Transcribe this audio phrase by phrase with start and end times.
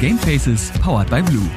[0.00, 1.50] Gamefaces powered by Blue.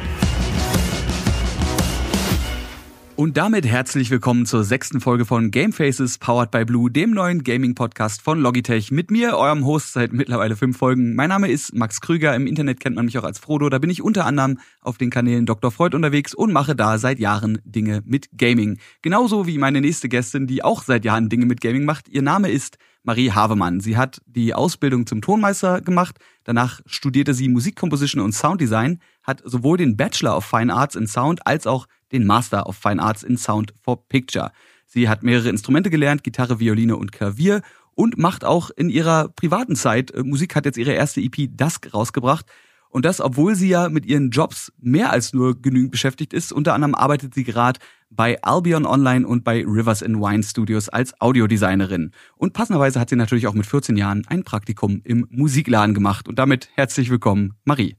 [3.16, 8.24] Und damit herzlich willkommen zur sechsten Folge von Gamefaces Powered by Blue, dem neuen Gaming-Podcast
[8.24, 8.90] von Logitech.
[8.90, 11.14] Mit mir, eurem Host seit mittlerweile fünf Folgen.
[11.14, 12.36] Mein Name ist Max Krüger.
[12.36, 13.70] Im Internet kennt man mich auch als Frodo.
[13.70, 15.70] Da bin ich unter anderem auf den Kanälen Dr.
[15.70, 18.80] Freud unterwegs und mache da seit Jahren Dinge mit Gaming.
[19.04, 22.10] Genauso wie meine nächste Gästin, die auch seit Jahren Dinge mit Gaming macht.
[22.10, 23.80] Ihr Name ist Marie Havemann.
[23.80, 26.18] Sie hat die Ausbildung zum Tonmeister gemacht.
[26.44, 31.46] Danach studierte sie Musikkomposition und Sounddesign, hat sowohl den Bachelor of Fine Arts in Sound
[31.48, 34.52] als auch den Master of Fine Arts in Sound for Picture.
[34.86, 37.62] Sie hat mehrere Instrumente gelernt, Gitarre, Violine und Klavier
[37.96, 41.94] und macht auch in ihrer privaten Zeit äh, Musik, hat jetzt ihre erste EP Dusk
[41.94, 42.46] rausgebracht.
[42.92, 46.52] Und das, obwohl sie ja mit ihren Jobs mehr als nur genügend beschäftigt ist.
[46.52, 51.20] Unter anderem arbeitet sie gerade bei Albion Online und bei Rivers and Wine Studios als
[51.22, 52.12] Audiodesignerin.
[52.36, 56.28] Und passenderweise hat sie natürlich auch mit 14 Jahren ein Praktikum im Musikladen gemacht.
[56.28, 57.96] Und damit herzlich willkommen, Marie.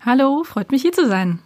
[0.00, 1.40] Hallo, freut mich hier zu sein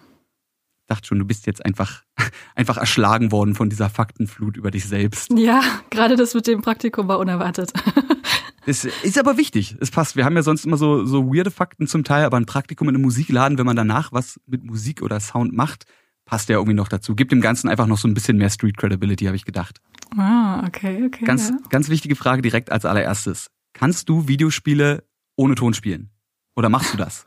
[0.88, 2.02] dachte schon, du bist jetzt einfach,
[2.56, 5.30] einfach erschlagen worden von dieser Faktenflut über dich selbst.
[5.36, 7.72] Ja, gerade das mit dem Praktikum war unerwartet.
[8.68, 9.76] Es ist aber wichtig.
[9.80, 10.14] Es passt.
[10.14, 12.96] Wir haben ja sonst immer so, so weirde Fakten zum Teil, aber ein Praktikum in
[12.96, 15.86] einem Musikladen, wenn man danach was mit Musik oder Sound macht,
[16.26, 17.14] passt ja irgendwie noch dazu.
[17.14, 19.80] Gibt dem Ganzen einfach noch so ein bisschen mehr Street Credibility, habe ich gedacht.
[20.18, 21.24] Ah, okay, okay.
[21.24, 21.56] Ganz, ja.
[21.70, 23.48] ganz wichtige Frage direkt als allererstes.
[23.72, 25.02] Kannst du Videospiele
[25.34, 26.10] ohne Ton spielen?
[26.54, 27.26] Oder machst du das?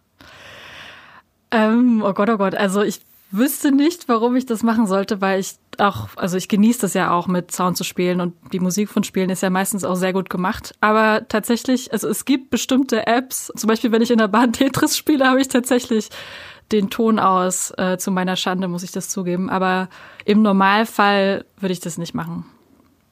[1.49, 2.53] Ähm, oh Gott, oh Gott.
[2.53, 6.81] Also ich wüsste nicht, warum ich das machen sollte, weil ich auch, also ich genieße
[6.81, 9.83] das ja auch mit Sound zu spielen und die Musik von Spielen ist ja meistens
[9.83, 10.73] auch sehr gut gemacht.
[10.81, 14.97] Aber tatsächlich, also es gibt bestimmte Apps, zum Beispiel wenn ich in der Bahn Tetris
[14.97, 16.09] spiele, habe ich tatsächlich
[16.71, 17.73] den Ton aus.
[17.77, 19.49] Äh, zu meiner Schande muss ich das zugeben.
[19.49, 19.89] Aber
[20.25, 22.45] im Normalfall würde ich das nicht machen.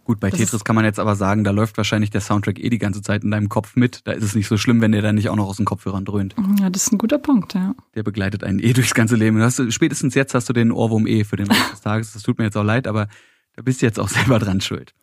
[0.10, 2.70] Gut, bei das Tetris kann man jetzt aber sagen, da läuft wahrscheinlich der Soundtrack eh
[2.72, 4.08] die ganze Zeit in deinem Kopf mit.
[4.08, 6.04] Da ist es nicht so schlimm, wenn der dann nicht auch noch aus den Kopfhörern
[6.04, 6.34] dröhnt.
[6.60, 7.76] Ja, das ist ein guter Punkt, ja.
[7.94, 9.39] Der begleitet einen eh durchs ganze Leben.
[9.39, 12.14] Hast, spätestens jetzt hast du den Ohrwurm eh für den Rest des Tages.
[12.14, 13.08] Das tut mir jetzt auch leid, aber
[13.56, 14.95] da bist du jetzt auch selber dran schuld.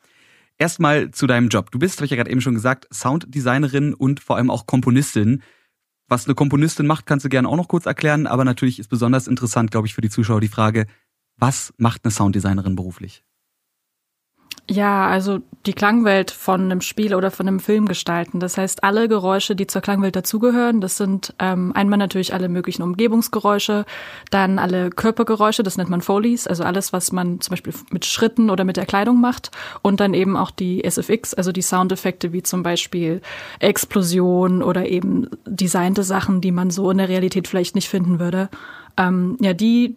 [0.58, 1.70] Erstmal zu deinem Job.
[1.70, 5.40] Du bist, habe ich ja gerade eben schon gesagt, Sounddesignerin und vor allem auch Komponistin.
[6.08, 9.28] Was eine Komponistin macht, kannst du gerne auch noch kurz erklären, aber natürlich ist besonders
[9.28, 10.88] interessant, glaube ich, für die Zuschauer die Frage,
[11.36, 13.22] was macht eine Sounddesignerin beruflich?
[14.68, 18.40] Ja, also die Klangwelt von einem Spiel oder von einem Film gestalten.
[18.40, 22.82] Das heißt, alle Geräusche, die zur Klangwelt dazugehören, das sind ähm, einmal natürlich alle möglichen
[22.82, 23.84] Umgebungsgeräusche,
[24.30, 28.50] dann alle Körpergeräusche, das nennt man Foleys, also alles, was man zum Beispiel mit Schritten
[28.50, 32.42] oder mit der Kleidung macht und dann eben auch die SFX, also die Soundeffekte wie
[32.42, 33.20] zum Beispiel
[33.60, 38.48] Explosion oder eben designte Sachen, die man so in der Realität vielleicht nicht finden würde.
[38.96, 39.94] Ähm, ja, die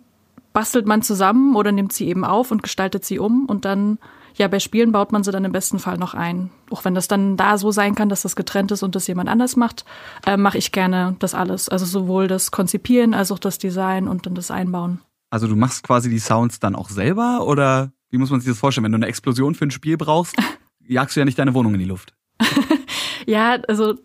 [0.53, 3.97] bastelt man zusammen oder nimmt sie eben auf und gestaltet sie um und dann
[4.39, 6.49] ja, bei Spielen baut man sie dann im besten Fall noch ein.
[6.69, 9.27] Auch wenn das dann da so sein kann, dass das getrennt ist und das jemand
[9.27, 9.83] anders macht,
[10.25, 11.67] äh, mache ich gerne das alles.
[11.67, 15.01] Also sowohl das Konzipieren als auch das Design und dann das Einbauen.
[15.29, 18.57] Also du machst quasi die Sounds dann auch selber oder wie muss man sich das
[18.57, 18.85] vorstellen?
[18.85, 20.35] Wenn du eine Explosion für ein Spiel brauchst,
[20.87, 22.13] jagst du ja nicht deine Wohnung in die Luft.
[23.25, 23.95] ja, also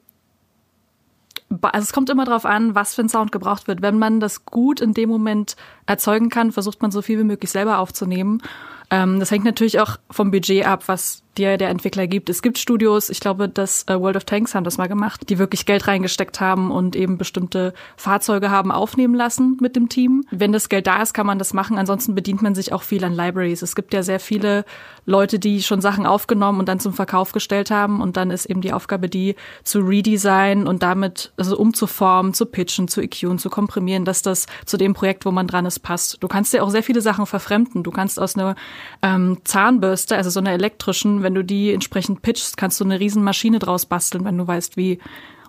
[1.63, 3.81] also es kommt immer darauf an, was für ein Sound gebraucht wird.
[3.81, 5.55] Wenn man das gut in dem Moment
[5.87, 8.43] erzeugen kann, versucht man so viel wie möglich selber aufzunehmen.
[8.91, 12.29] Ähm, das hängt natürlich auch vom Budget ab, was dir der Entwickler gibt.
[12.31, 15.39] Es gibt Studios, ich glaube, das äh, World of Tanks haben das mal gemacht, die
[15.39, 20.25] wirklich Geld reingesteckt haben und eben bestimmte Fahrzeuge haben aufnehmen lassen mit dem Team.
[20.31, 21.79] Wenn das Geld da ist, kann man das machen.
[21.79, 23.63] Ansonsten bedient man sich auch viel an Libraries.
[23.63, 24.65] Es gibt ja sehr viele
[25.07, 28.61] Leute, die schon Sachen aufgenommen und dann zum Verkauf gestellt haben und dann ist eben
[28.61, 34.05] die Aufgabe, die zu redesignen und damit also umzuformen, zu pitchen, zu EQen, zu komprimieren,
[34.05, 36.23] dass das zu dem Projekt, wo man dran ist, passt.
[36.23, 37.83] Du kannst ja auch sehr viele Sachen verfremden.
[37.83, 38.55] Du kannst aus einer
[39.03, 43.25] ähm, Zahnbürste, also so einer elektrischen, wenn du die entsprechend pitchst, kannst du eine riesen
[43.25, 45.01] Maschine draus basteln, wenn du weißt wie.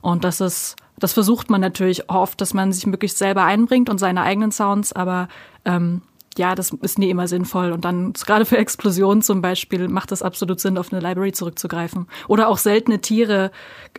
[0.01, 3.99] Und das ist, das versucht man natürlich oft, dass man sich möglichst selber einbringt und
[3.99, 5.27] seine eigenen Sounds, aber
[5.65, 6.01] ähm,
[6.37, 7.71] ja, das ist nie immer sinnvoll.
[7.71, 12.07] Und dann, gerade für Explosionen zum Beispiel, macht es absolut Sinn, auf eine Library zurückzugreifen.
[12.27, 13.51] Oder auch seltene Tiere,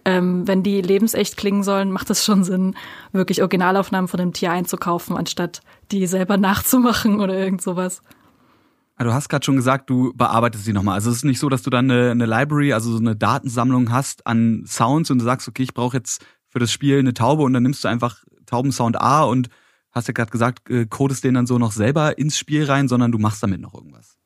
[0.05, 2.75] ähm, wenn die lebensecht klingen sollen, macht es schon Sinn,
[3.12, 5.61] wirklich Originalaufnahmen von dem Tier einzukaufen, anstatt
[5.93, 8.03] die selber nachzumachen oder irgend sowas.
[8.99, 10.95] Ah, du hast gerade schon gesagt, du bearbeitest sie nochmal.
[10.95, 13.93] Also es ist nicht so, dass du dann eine, eine Library, also so eine Datensammlung
[13.93, 17.43] hast an Sounds und du sagst, okay, ich brauche jetzt für das Spiel eine Taube
[17.43, 19.51] und dann nimmst du einfach Taubensound A und
[19.93, 23.13] hast ja gerade gesagt, äh, codest den dann so noch selber ins Spiel rein, sondern
[23.13, 24.17] du machst damit noch irgendwas.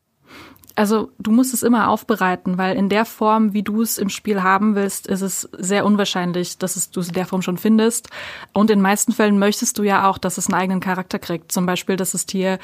[0.77, 4.43] Also du musst es immer aufbereiten, weil in der Form, wie du es im Spiel
[4.43, 8.09] haben willst, ist es sehr unwahrscheinlich, dass du es in der Form schon findest.
[8.53, 11.53] Und in den meisten Fällen möchtest du ja auch, dass es einen eigenen Charakter kriegt.
[11.53, 12.59] Zum Beispiel, dass das Tier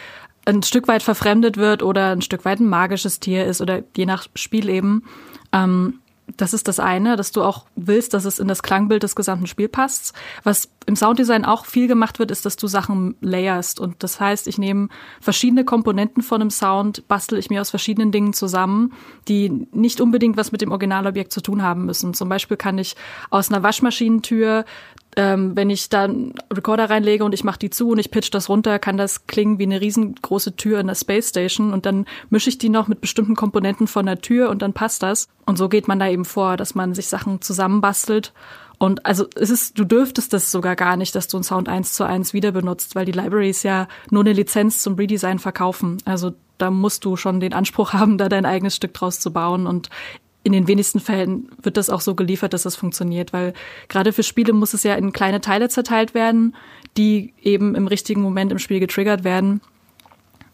[0.47, 4.07] ein Stück weit verfremdet wird oder ein Stück weit ein magisches Tier ist oder je
[4.07, 5.03] nach Spiel eben.
[5.53, 6.01] Ähm,
[6.37, 9.47] Das ist das eine, dass du auch willst, dass es in das Klangbild des gesamten
[9.47, 10.13] Spiels passt.
[10.43, 13.79] Was im Sounddesign auch viel gemacht wird, ist, dass du Sachen layerst.
[13.79, 14.89] Und das heißt, ich nehme
[15.21, 18.93] verschiedene Komponenten von einem Sound, bastel ich mir aus verschiedenen Dingen zusammen,
[19.29, 22.13] die nicht unbedingt was mit dem Originalobjekt zu tun haben müssen.
[22.13, 22.97] Zum Beispiel kann ich
[23.31, 24.65] aus einer Waschmaschinentür
[25.17, 28.33] ähm, wenn ich da einen Recorder reinlege und ich mache die zu und ich pitch
[28.33, 32.05] das runter, kann das klingen wie eine riesengroße Tür in der Space Station und dann
[32.29, 35.29] mische ich die noch mit bestimmten Komponenten von der Tür und dann passt das.
[35.47, 38.35] Und so geht man da eben vor, dass man sich Sachen zusammenbastelt.
[38.79, 41.95] Und also es ist, du dürftest das sogar gar nicht, dass du einen Sound eins
[41.95, 45.97] zu eins wieder benutzt, weil die Libraries ja nur eine Lizenz zum Redesign verkaufen.
[46.05, 49.67] Also da musst du schon den Anspruch haben, da dein eigenes Stück draus zu bauen.
[49.67, 49.89] Und
[50.47, 53.53] in den wenigsten Fällen wird das auch so geliefert, dass das funktioniert, weil
[53.89, 56.55] gerade für Spiele muss es ja in kleine Teile zerteilt werden,
[56.97, 59.61] die eben im richtigen Moment im Spiel getriggert werden.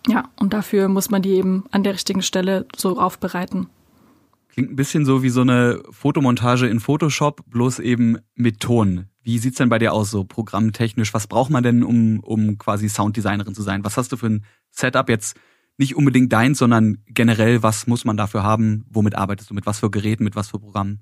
[0.09, 3.67] Ja, und dafür muss man die eben an der richtigen Stelle so aufbereiten.
[4.49, 9.09] Klingt ein bisschen so wie so eine Fotomontage in Photoshop, bloß eben mit Ton.
[9.23, 11.13] Wie sieht's denn bei dir aus, so programmtechnisch?
[11.13, 13.85] Was braucht man denn, um, um quasi Sounddesignerin zu sein?
[13.85, 15.37] Was hast du für ein Setup jetzt?
[15.79, 18.85] Nicht unbedingt deins, sondern generell, was muss man dafür haben?
[18.91, 19.55] Womit arbeitest du?
[19.55, 21.01] Mit was für Geräten, mit was für Programmen?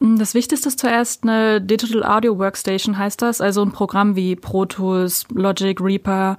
[0.00, 3.40] Das Wichtigste ist zuerst eine Digital Audio Workstation, heißt das.
[3.40, 6.36] Also ein Programm wie Pro Tools, Logic, Reaper.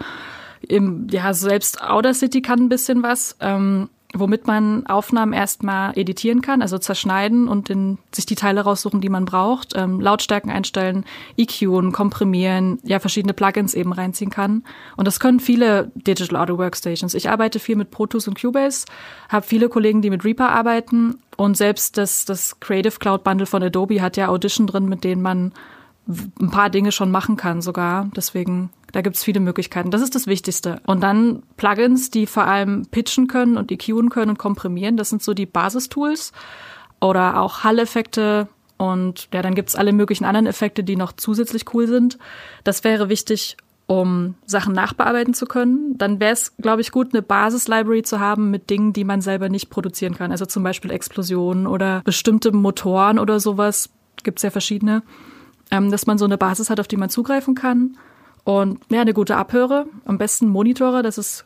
[0.62, 3.36] Im, ja, selbst Audacity kann ein bisschen was.
[3.40, 9.01] Ähm, womit man Aufnahmen erstmal editieren kann, also zerschneiden und in, sich die Teile raussuchen,
[9.01, 11.06] die man braucht, ähm, Lautstärken einstellen,
[11.38, 14.63] EQen, komprimieren, ja verschiedene Plugins eben reinziehen kann.
[14.98, 17.15] Und das können viele Digital Audio Workstations.
[17.15, 18.86] Ich arbeite viel mit Pro Tools und Cubase,
[19.30, 23.63] habe viele Kollegen, die mit Reaper arbeiten und selbst das, das Creative Cloud Bundle von
[23.63, 25.54] Adobe hat ja Audition drin, mit denen man
[26.39, 28.10] ein paar Dinge schon machen kann sogar.
[28.15, 29.92] Deswegen, da gibt's viele Möglichkeiten.
[29.92, 30.81] Das ist das Wichtigste.
[30.86, 34.98] Und dann Plugins, die vor allem pitchen können und EQen können und komprimieren.
[34.98, 36.31] Das sind so die Basistools.
[37.01, 38.48] Oder auch Hall-Effekte.
[38.78, 42.18] Und ja, dann gibt's alle möglichen anderen Effekte, die noch zusätzlich cool sind.
[42.63, 43.57] Das wäre wichtig,
[43.88, 45.98] um Sachen nachbearbeiten zu können.
[45.98, 49.50] Dann wäre es, glaube ich, gut, eine Basis-Library zu haben mit Dingen, die man selber
[49.50, 50.31] nicht produzieren kann.
[50.31, 53.89] Also zum Beispiel Explosionen oder bestimmte Motoren oder sowas.
[54.24, 55.04] Gibt's ja verschiedene
[55.74, 57.98] ähm, dass man so eine Basis hat, auf die man zugreifen kann.
[58.44, 61.45] Und ja, eine gute Abhöre, am besten Monitore, das ist,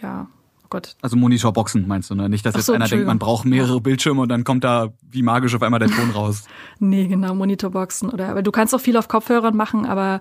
[0.00, 0.28] ja,
[0.62, 0.96] oh Gott.
[1.00, 2.28] Also Monitorboxen meinst du, ne?
[2.28, 5.22] Nicht, dass jetzt so, einer denkt, man braucht mehrere Bildschirme und dann kommt da wie
[5.22, 6.44] magisch auf einmal der Ton raus.
[6.78, 8.10] nee, genau, Monitorboxen.
[8.10, 10.20] Oder, aber du kannst auch viel auf Kopfhörern machen, aber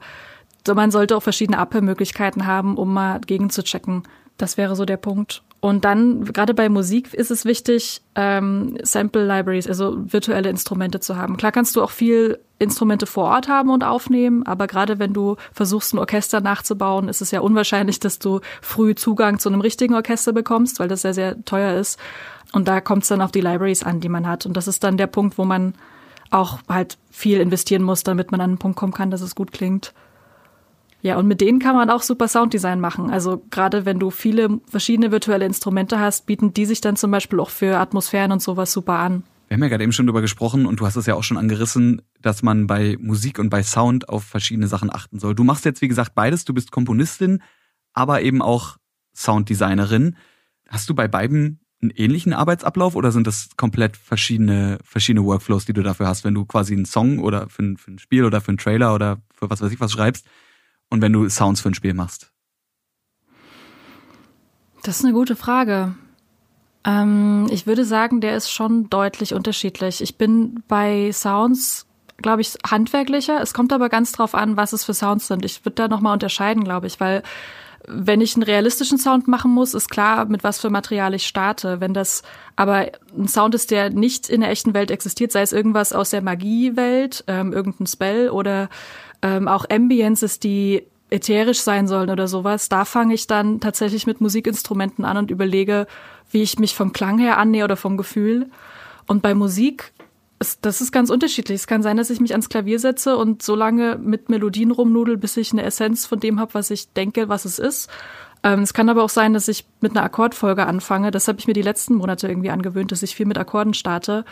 [0.73, 4.03] man sollte auch verschiedene Abhörmöglichkeiten haben, um mal gegen zu checken.
[4.37, 5.43] Das wäre so der Punkt.
[5.63, 11.15] Und dann, gerade bei Musik ist es wichtig, ähm, Sample Libraries, also virtuelle Instrumente zu
[11.15, 11.37] haben.
[11.37, 15.37] Klar kannst du auch viel Instrumente vor Ort haben und aufnehmen, aber gerade wenn du
[15.53, 19.95] versuchst, ein Orchester nachzubauen, ist es ja unwahrscheinlich, dass du früh Zugang zu einem richtigen
[19.95, 21.97] Orchester bekommst, weil das sehr, sehr teuer ist.
[22.51, 24.45] Und da kommt es dann auf die Libraries an, die man hat.
[24.45, 25.75] Und das ist dann der Punkt, wo man
[26.29, 29.53] auch halt viel investieren muss, damit man an einen Punkt kommen kann, dass es gut
[29.53, 29.93] klingt.
[31.03, 33.11] Ja, und mit denen kann man auch super Sounddesign machen.
[33.11, 37.41] Also gerade wenn du viele verschiedene virtuelle Instrumente hast, bieten die sich dann zum Beispiel
[37.41, 39.23] auch für Atmosphären und sowas super an.
[39.49, 41.37] Wir haben ja gerade eben schon darüber gesprochen und du hast es ja auch schon
[41.37, 45.35] angerissen, dass man bei Musik und bei Sound auf verschiedene Sachen achten soll.
[45.35, 46.45] Du machst jetzt, wie gesagt, beides.
[46.45, 47.43] Du bist Komponistin,
[47.91, 48.77] aber eben auch
[49.13, 50.15] Sounddesignerin.
[50.69, 55.73] Hast du bei beiden einen ähnlichen Arbeitsablauf oder sind das komplett verschiedene, verschiedene Workflows, die
[55.73, 58.39] du dafür hast, wenn du quasi einen Song oder für ein, für ein Spiel oder
[58.39, 60.25] für einen Trailer oder für was weiß ich was schreibst?
[60.89, 62.31] Und wenn du Sounds für ein Spiel machst?
[64.83, 65.95] Das ist eine gute Frage.
[66.85, 70.01] Ähm, ich würde sagen, der ist schon deutlich unterschiedlich.
[70.01, 71.85] Ich bin bei Sounds,
[72.17, 73.41] glaube ich, handwerklicher.
[73.41, 75.45] Es kommt aber ganz drauf an, was es für Sounds sind.
[75.45, 77.23] Ich würde da nochmal unterscheiden, glaube ich, weil
[77.87, 81.81] wenn ich einen realistischen Sound machen muss, ist klar, mit was für Material ich starte.
[81.81, 82.23] Wenn das
[82.55, 86.09] aber ein Sound ist, der nicht in der echten Welt existiert, sei es irgendwas aus
[86.09, 88.69] der Magiewelt, ähm, irgendein Spell oder
[89.23, 94.21] ähm, auch Ambiences, die ätherisch sein sollen oder sowas, da fange ich dann tatsächlich mit
[94.21, 95.87] Musikinstrumenten an und überlege,
[96.29, 98.49] wie ich mich vom Klang her annähe oder vom Gefühl.
[99.07, 99.93] Und bei Musik,
[100.39, 101.61] ist, das ist ganz unterschiedlich.
[101.61, 105.17] Es kann sein, dass ich mich ans Klavier setze und so lange mit Melodien rumnudel,
[105.17, 107.89] bis ich eine Essenz von dem habe, was ich denke, was es ist.
[108.43, 111.11] Ähm, es kann aber auch sein, dass ich mit einer Akkordfolge anfange.
[111.11, 114.25] Das habe ich mir die letzten Monate irgendwie angewöhnt, dass ich viel mit Akkorden starte.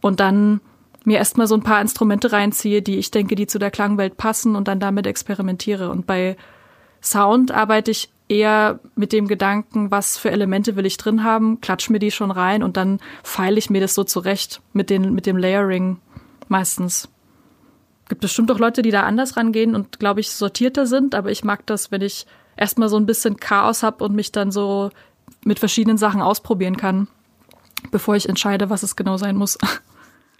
[0.00, 0.60] Und dann
[1.04, 4.56] mir erstmal so ein paar Instrumente reinziehe, die ich denke, die zu der Klangwelt passen
[4.56, 5.90] und dann damit experimentiere.
[5.90, 6.36] Und bei
[7.02, 11.90] Sound arbeite ich eher mit dem Gedanken, was für Elemente will ich drin haben, klatsch
[11.90, 15.26] mir die schon rein und dann feile ich mir das so zurecht mit, den, mit
[15.26, 15.98] dem Layering
[16.48, 17.08] meistens.
[18.08, 21.44] Gibt bestimmt auch Leute, die da anders rangehen und, glaube ich, sortierter sind, aber ich
[21.44, 24.90] mag das, wenn ich erstmal so ein bisschen Chaos habe und mich dann so
[25.44, 27.08] mit verschiedenen Sachen ausprobieren kann,
[27.90, 29.58] bevor ich entscheide, was es genau sein muss.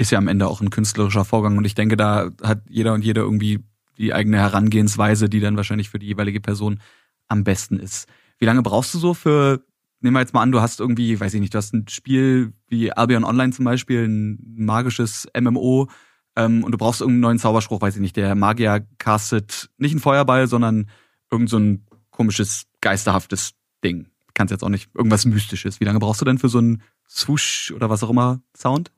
[0.03, 3.05] Ist ja am Ende auch ein künstlerischer Vorgang und ich denke, da hat jeder und
[3.05, 3.61] jede irgendwie
[3.99, 6.81] die eigene Herangehensweise, die dann wahrscheinlich für die jeweilige Person
[7.29, 8.09] am besten ist.
[8.41, 9.65] Wie lange brauchst du so für,
[10.01, 12.53] nehmen wir jetzt mal an, du hast irgendwie, weiß ich nicht, du hast ein Spiel
[12.67, 15.89] wie Albion Online zum Beispiel, ein magisches MMO,
[16.35, 20.01] ähm, und du brauchst irgendeinen neuen Zauberspruch, weiß ich nicht, der Magier castet nicht einen
[20.01, 20.91] Feuerball, sondern
[21.31, 23.53] irgend so ein komisches, geisterhaftes
[23.85, 24.09] Ding.
[24.35, 25.79] Kannst jetzt auch nicht, irgendwas Mystisches.
[25.79, 28.91] Wie lange brauchst du denn für so einen Swoosh oder was auch immer Sound?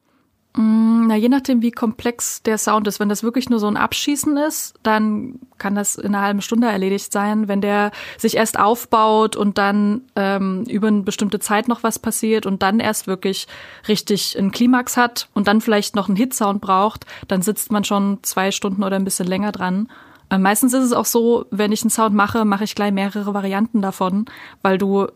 [0.56, 3.00] Mm, na, je nachdem, wie komplex der Sound ist.
[3.00, 6.68] Wenn das wirklich nur so ein Abschießen ist, dann kann das in einer halben Stunde
[6.68, 7.49] erledigt sein.
[7.49, 12.46] Wenn der sich erst aufbaut und dann ähm, über eine bestimmte Zeit noch was passiert
[12.46, 13.49] und dann erst wirklich
[13.88, 18.18] richtig einen Klimax hat und dann vielleicht noch einen Hit-Sound braucht, dann sitzt man schon
[18.23, 19.88] zwei Stunden oder ein bisschen länger dran.
[20.30, 23.34] Äh, meistens ist es auch so, wenn ich einen Sound mache, mache ich gleich mehrere
[23.34, 24.26] Varianten davon,
[24.62, 25.08] weil du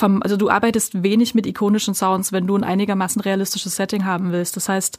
[0.00, 4.56] also du arbeitest wenig mit ikonischen Sounds, wenn du ein einigermaßen realistisches Setting haben willst.
[4.56, 4.98] Das heißt,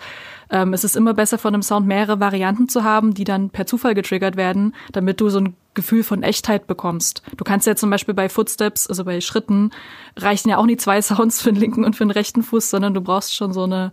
[0.49, 3.65] ähm, es ist immer besser von einem Sound mehrere Varianten zu haben, die dann per
[3.65, 7.23] Zufall getriggert werden, damit du so ein Gefühl von Echtheit bekommst.
[7.35, 9.71] Du kannst ja zum Beispiel bei Footsteps, also bei Schritten,
[10.17, 12.93] reichen ja auch nie zwei Sounds für den linken und für den rechten Fuß, sondern
[12.93, 13.91] du brauchst schon so eine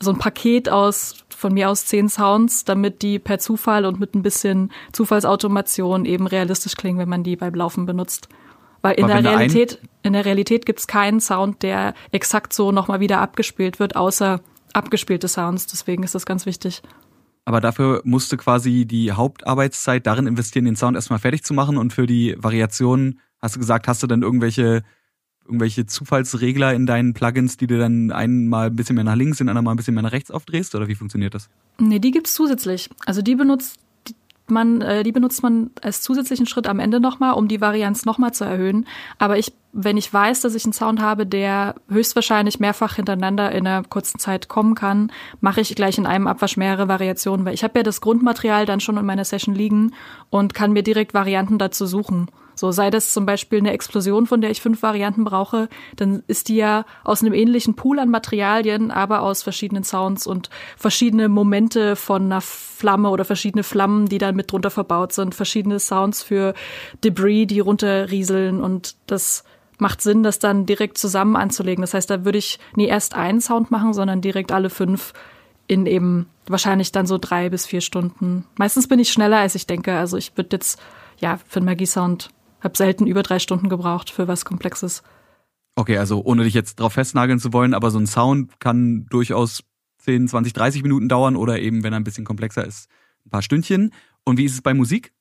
[0.00, 4.14] so ein Paket aus von mir aus zehn Sounds, damit die per Zufall und mit
[4.14, 8.28] ein bisschen Zufallsautomation eben realistisch klingen, wenn man die beim Laufen benutzt.
[8.82, 13.00] Weil in der Realität, in der Realität gibt es keinen Sound, der exakt so nochmal
[13.00, 14.40] wieder abgespielt wird, außer
[14.72, 15.66] abgespielte Sounds.
[15.66, 16.82] Deswegen ist das ganz wichtig.
[17.44, 21.92] Aber dafür musste quasi die Hauptarbeitszeit darin investieren, den Sound erstmal fertig zu machen und
[21.92, 24.82] für die Variationen, hast du gesagt, hast du dann irgendwelche
[25.48, 29.48] irgendwelche Zufallsregler in deinen Plugins, die du dann einmal ein bisschen mehr nach links, den
[29.48, 30.74] anderen mal ein bisschen mehr nach rechts aufdrehst?
[30.74, 31.48] Oder wie funktioniert das?
[31.78, 32.90] Nee, die gibt's zusätzlich.
[33.06, 33.78] Also die benutzt
[34.50, 38.32] man, äh, die benutzt man als zusätzlichen Schritt am Ende nochmal, um die Varianz nochmal
[38.32, 38.86] zu erhöhen.
[39.18, 43.66] Aber ich, wenn ich weiß, dass ich einen Sound habe, der höchstwahrscheinlich mehrfach hintereinander in
[43.66, 47.64] einer kurzen Zeit kommen kann, mache ich gleich in einem Abwasch mehrere Variationen, weil ich
[47.64, 49.92] habe ja das Grundmaterial dann schon in meiner Session liegen
[50.30, 52.28] und kann mir direkt Varianten dazu suchen.
[52.58, 56.48] So sei das zum Beispiel eine Explosion, von der ich fünf Varianten brauche, dann ist
[56.48, 61.94] die ja aus einem ähnlichen Pool an Materialien, aber aus verschiedenen Sounds und verschiedene Momente
[61.94, 66.52] von einer Flamme oder verschiedene Flammen, die dann mit drunter verbaut sind, verschiedene Sounds für
[67.04, 69.44] Debris, die runterrieseln und das
[69.78, 71.82] macht Sinn, das dann direkt zusammen anzulegen.
[71.82, 75.12] Das heißt, da würde ich nie erst einen Sound machen, sondern direkt alle fünf
[75.68, 78.46] in eben wahrscheinlich dann so drei bis vier Stunden.
[78.56, 79.96] Meistens bin ich schneller, als ich denke.
[79.96, 80.80] Also ich würde jetzt,
[81.18, 85.02] ja, für einen Magie-Sound hab selten über drei Stunden gebraucht für was Komplexes.
[85.76, 89.62] Okay, also ohne dich jetzt drauf festnageln zu wollen, aber so ein Sound kann durchaus
[89.98, 92.88] 10, 20, 30 Minuten dauern oder eben, wenn er ein bisschen komplexer ist,
[93.26, 93.92] ein paar Stündchen.
[94.24, 95.12] Und wie ist es bei Musik?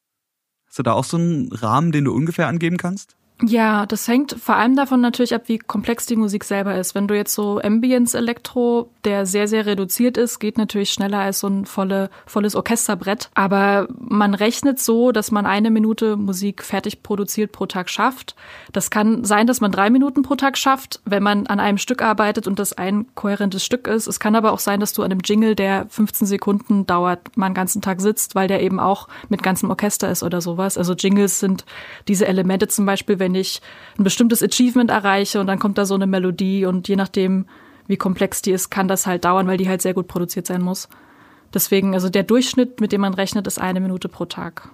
[0.65, 3.16] Hast du da auch so einen Rahmen, den du ungefähr angeben kannst?
[3.43, 6.95] Ja, das hängt vor allem davon natürlich ab, wie komplex die Musik selber ist.
[6.95, 11.41] Wenn du jetzt so Ambience Elektro, der sehr, sehr reduziert ist, geht natürlich schneller als
[11.41, 13.29] so ein volle, volles Orchesterbrett.
[13.35, 18.35] Aber man rechnet so, dass man eine Minute Musik fertig produziert pro Tag schafft.
[18.73, 22.01] Das kann sein, dass man drei Minuten pro Tag schafft, wenn man an einem Stück
[22.01, 24.07] arbeitet und das ein kohärentes Stück ist.
[24.07, 27.45] Es kann aber auch sein, dass du an einem Jingle, der 15 Sekunden dauert, mal
[27.45, 30.75] einen ganzen Tag sitzt, weil der eben auch mit ganzem Orchester ist oder sowas.
[30.75, 31.65] Also Jingles sind
[32.07, 33.61] diese Elemente zum Beispiel, wenn ich
[33.97, 37.45] ein bestimmtes Achievement erreiche und dann kommt da so eine Melodie und je nachdem,
[37.87, 40.61] wie komplex die ist, kann das halt dauern, weil die halt sehr gut produziert sein
[40.61, 40.89] muss.
[41.53, 44.69] Deswegen, also der Durchschnitt, mit dem man rechnet, ist eine Minute pro Tag.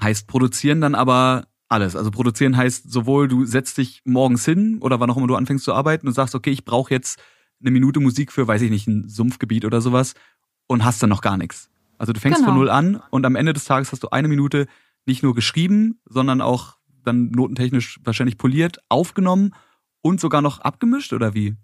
[0.00, 1.96] Heißt produzieren dann aber alles.
[1.96, 5.64] Also produzieren heißt sowohl du setzt dich morgens hin oder wann auch immer du anfängst
[5.64, 7.18] zu arbeiten und sagst, okay, ich brauche jetzt
[7.60, 10.14] eine Minute Musik für, weiß ich nicht, ein Sumpfgebiet oder sowas
[10.66, 11.70] und hast dann noch gar nichts.
[11.98, 12.50] Also du fängst genau.
[12.50, 14.66] von null an und am Ende des Tages hast du eine Minute
[15.06, 16.75] nicht nur geschrieben, sondern auch
[17.06, 19.54] dann notentechnisch wahrscheinlich poliert, aufgenommen
[20.02, 21.54] und sogar noch abgemischt oder wie?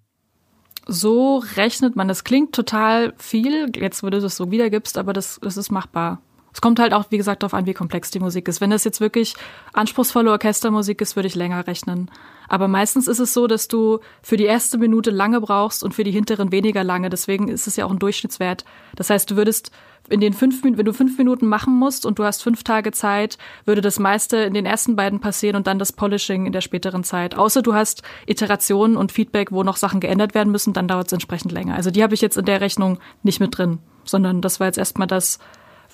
[0.86, 2.08] So rechnet man.
[2.08, 6.20] Das klingt total viel, jetzt, wo du das so wiedergibst, aber das, das ist machbar.
[6.52, 8.60] Es kommt halt auch, wie gesagt, darauf an, wie komplex die Musik ist.
[8.60, 9.34] Wenn das jetzt wirklich
[9.72, 12.10] anspruchsvolle Orchestermusik ist, würde ich länger rechnen.
[12.48, 16.04] Aber meistens ist es so, dass du für die erste Minute lange brauchst und für
[16.04, 17.08] die hinteren weniger lange.
[17.08, 18.64] Deswegen ist es ja auch ein Durchschnittswert.
[18.94, 19.70] Das heißt, du würdest
[20.08, 22.92] in den fünf Minuten, wenn du fünf Minuten machen musst und du hast fünf Tage
[22.92, 26.60] Zeit, würde das meiste in den ersten beiden passieren und dann das Polishing in der
[26.60, 27.36] späteren Zeit.
[27.36, 31.12] Außer du hast Iterationen und Feedback, wo noch Sachen geändert werden müssen, dann dauert es
[31.12, 31.74] entsprechend länger.
[31.76, 34.78] Also die habe ich jetzt in der Rechnung nicht mit drin, sondern das war jetzt
[34.78, 35.38] erstmal das,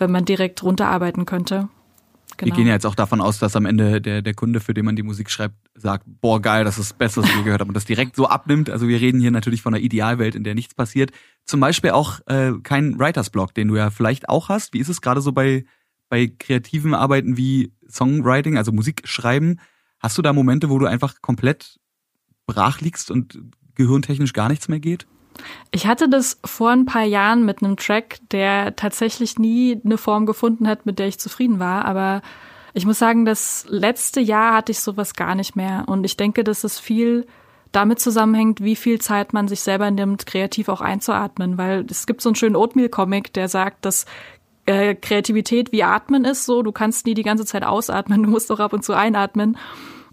[0.01, 1.69] wenn man direkt runterarbeiten könnte.
[2.39, 2.53] Genau.
[2.53, 4.85] Wir gehen ja jetzt auch davon aus, dass am Ende der, der Kunde, für den
[4.85, 7.61] man die Musik schreibt, sagt, boah, geil, das ist das Beste, was ich je gehört
[7.61, 8.71] habe und das direkt so abnimmt.
[8.71, 11.11] Also wir reden hier natürlich von einer Idealwelt, in der nichts passiert.
[11.45, 14.73] Zum Beispiel auch äh, kein Writers Block, den du ja vielleicht auch hast.
[14.73, 15.65] Wie ist es gerade so bei,
[16.09, 19.59] bei kreativen Arbeiten wie Songwriting, also Musik schreiben?
[19.99, 21.81] Hast du da Momente, wo du einfach komplett
[22.47, 23.41] brach liegst und
[23.75, 25.09] gehirntechnisch gar nichts mehr geht?
[25.71, 30.27] Ich hatte das vor ein paar Jahren mit einem Track, der tatsächlich nie eine Form
[30.27, 31.85] gefunden hat, mit der ich zufrieden war.
[31.85, 32.23] Aber
[32.75, 35.85] ich muss sagen, das letzte Jahr hatte ich sowas gar nicht mehr.
[35.87, 37.27] Und ich denke, dass es viel
[37.73, 41.59] damit zusammenhängt, wie viel Zeit man sich selber nimmt, kreativ auch einzuatmen.
[41.59, 44.07] Weil es gibt so einen schönen Oatmeal-Comic, der sagt, dass
[44.67, 46.63] äh, Kreativität wie Atmen ist so.
[46.63, 49.57] Du kannst nie die ganze Zeit ausatmen, du musst auch ab und zu einatmen.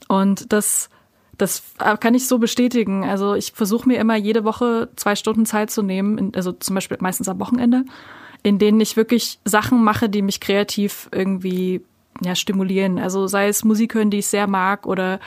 [0.08, 0.90] Und das
[1.38, 3.04] das äh, kann ich so bestätigen.
[3.04, 6.98] Also ich versuche mir immer jede Woche zwei Stunden Zeit zu nehmen, also zum Beispiel
[7.00, 7.84] meistens am Wochenende,
[8.44, 11.82] in denen ich wirklich Sachen mache, die mich kreativ irgendwie
[12.22, 13.00] ja, stimulieren.
[13.00, 15.20] Also sei es Musik hören, die ich sehr mag oder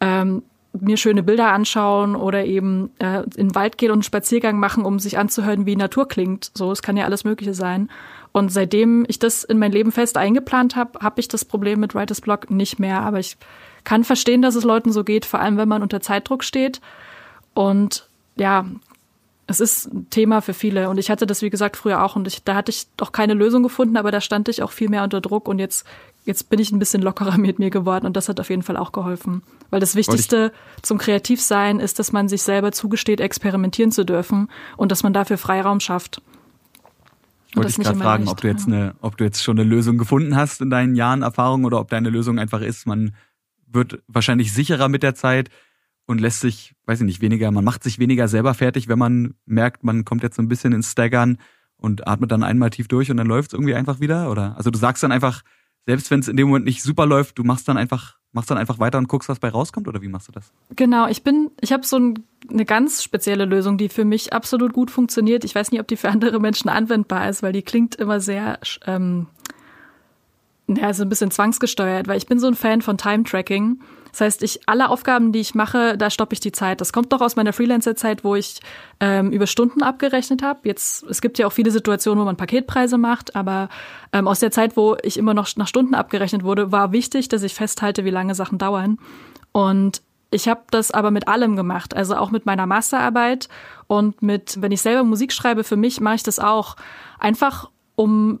[0.00, 0.42] ähm,
[0.80, 4.84] mir schöne Bilder anschauen oder eben äh, in den Wald gehen und einen Spaziergang machen,
[4.84, 6.50] um sich anzuhören, wie Natur klingt.
[6.54, 7.90] So, es kann ja alles Mögliche sein.
[8.32, 11.94] Und seitdem ich das in mein Leben fest eingeplant habe, habe ich das Problem mit
[11.94, 13.00] Writers Block nicht mehr.
[13.00, 13.36] Aber ich
[13.84, 16.80] kann verstehen, dass es Leuten so geht, vor allem wenn man unter Zeitdruck steht.
[17.54, 18.66] Und ja,
[19.46, 20.88] es ist ein Thema für viele.
[20.88, 22.16] Und ich hatte das, wie gesagt, früher auch.
[22.16, 24.88] Und ich, da hatte ich doch keine Lösung gefunden, aber da stand ich auch viel
[24.88, 25.46] mehr unter Druck.
[25.48, 25.86] Und jetzt,
[26.24, 28.06] jetzt bin ich ein bisschen lockerer mit mir geworden.
[28.06, 29.42] Und das hat auf jeden Fall auch geholfen.
[29.70, 34.90] Weil das Wichtigste zum Kreativsein ist, dass man sich selber zugesteht, experimentieren zu dürfen und
[34.90, 36.22] dass man dafür Freiraum schafft.
[37.54, 40.36] Wollte ich gerade fragen, ob du jetzt eine, ob du jetzt schon eine Lösung gefunden
[40.36, 43.14] hast in deinen Jahren Erfahrung oder ob deine Lösung einfach ist, man
[43.66, 45.48] wird wahrscheinlich sicherer mit der Zeit
[46.06, 49.34] und lässt sich, weiß ich nicht, weniger, man macht sich weniger selber fertig, wenn man
[49.44, 51.38] merkt, man kommt jetzt so ein bisschen ins Staggern
[51.76, 54.56] und atmet dann einmal tief durch und dann läuft es irgendwie einfach wieder, oder?
[54.56, 55.42] Also du sagst dann einfach,
[55.86, 58.58] selbst wenn es in dem Moment nicht super läuft, du machst dann einfach, machst dann
[58.58, 60.52] einfach weiter und guckst, was bei rauskommt, oder wie machst du das?
[60.74, 64.72] Genau, ich bin, ich habe so ein, eine ganz spezielle Lösung, die für mich absolut
[64.72, 65.44] gut funktioniert.
[65.44, 68.58] Ich weiß nicht, ob die für andere Menschen anwendbar ist, weil die klingt immer sehr
[68.86, 69.26] ähm,
[70.68, 73.80] ja, so ein bisschen zwangsgesteuert, weil ich bin so ein Fan von Time-Tracking.
[74.12, 76.80] Das heißt, ich alle Aufgaben, die ich mache, da stoppe ich die Zeit.
[76.80, 78.60] Das kommt doch aus meiner Freelancer-Zeit, wo ich
[79.00, 80.60] ähm, über Stunden abgerechnet habe.
[80.64, 83.68] Jetzt es gibt ja auch viele Situationen, wo man Paketpreise macht, aber
[84.12, 87.42] ähm, aus der Zeit, wo ich immer noch nach Stunden abgerechnet wurde, war wichtig, dass
[87.42, 88.98] ich festhalte, wie lange Sachen dauern.
[89.52, 93.48] Und ich habe das aber mit allem gemacht, also auch mit meiner Masterarbeit
[93.86, 96.76] und mit, wenn ich selber Musik schreibe, für mich mache ich das auch
[97.18, 98.40] einfach, um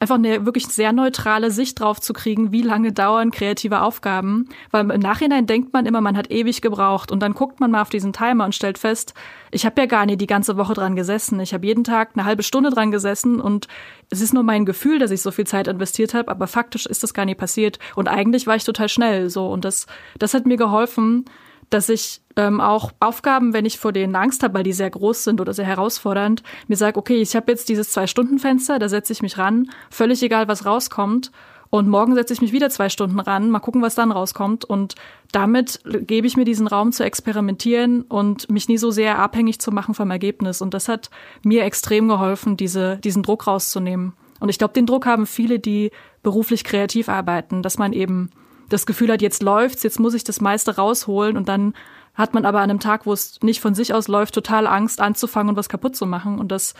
[0.00, 4.48] einfach eine wirklich sehr neutrale Sicht drauf zu kriegen, wie lange dauern kreative Aufgaben.
[4.70, 7.82] Weil im Nachhinein denkt man immer, man hat ewig gebraucht und dann guckt man mal
[7.82, 9.14] auf diesen Timer und stellt fest,
[9.50, 11.40] ich habe ja gar nicht die ganze Woche dran gesessen.
[11.40, 13.66] Ich habe jeden Tag eine halbe Stunde dran gesessen und
[14.10, 17.02] es ist nur mein Gefühl, dass ich so viel Zeit investiert habe, aber faktisch ist
[17.02, 17.78] das gar nicht passiert.
[17.96, 19.86] Und eigentlich war ich total schnell so und das,
[20.18, 21.24] das hat mir geholfen,
[21.70, 25.24] dass ich ähm, auch Aufgaben, wenn ich vor denen Angst habe, weil die sehr groß
[25.24, 29.22] sind oder sehr herausfordernd, mir sage, okay, ich habe jetzt dieses Zwei-Stunden-Fenster, da setze ich
[29.22, 31.30] mich ran, völlig egal, was rauskommt.
[31.70, 34.64] Und morgen setze ich mich wieder zwei Stunden ran, mal gucken, was dann rauskommt.
[34.64, 34.94] Und
[35.32, 39.70] damit gebe ich mir diesen Raum zu experimentieren und mich nie so sehr abhängig zu
[39.70, 40.62] machen vom Ergebnis.
[40.62, 41.10] Und das hat
[41.42, 44.14] mir extrem geholfen, diese, diesen Druck rauszunehmen.
[44.40, 45.90] Und ich glaube, den Druck haben viele, die
[46.22, 48.30] beruflich kreativ arbeiten, dass man eben
[48.68, 51.74] das Gefühl hat, jetzt läuft's, jetzt muss ich das meiste rausholen und dann
[52.14, 55.00] hat man aber an einem Tag, wo es nicht von sich aus läuft, total Angst
[55.00, 56.74] anzufangen und was kaputt zu machen und das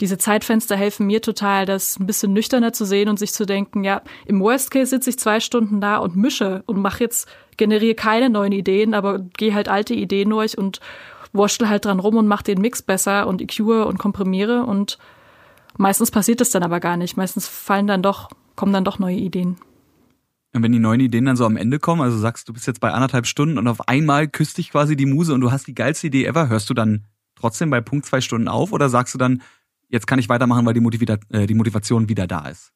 [0.00, 3.84] diese Zeitfenster helfen mir total, das ein bisschen nüchterner zu sehen und sich zu denken,
[3.84, 7.94] ja, im Worst Case sitze ich zwei Stunden da und mische und mache jetzt, generiere
[7.94, 10.80] keine neuen Ideen, aber gehe halt alte Ideen durch und
[11.32, 14.98] wurschtel halt dran rum und mache den Mix besser und EQe und komprimiere und
[15.76, 17.16] meistens passiert das dann aber gar nicht.
[17.16, 19.56] Meistens fallen dann doch, kommen dann doch neue Ideen.
[20.54, 22.80] Und wenn die neuen Ideen dann so am Ende kommen, also sagst du bist jetzt
[22.80, 25.74] bei anderthalb Stunden und auf einmal küsst dich quasi die Muse und du hast die
[25.74, 29.18] geilste Idee ever, hörst du dann trotzdem bei Punkt zwei Stunden auf oder sagst du
[29.18, 29.42] dann,
[29.88, 32.72] jetzt kann ich weitermachen, weil die, Motiva äh, die Motivation wieder da ist?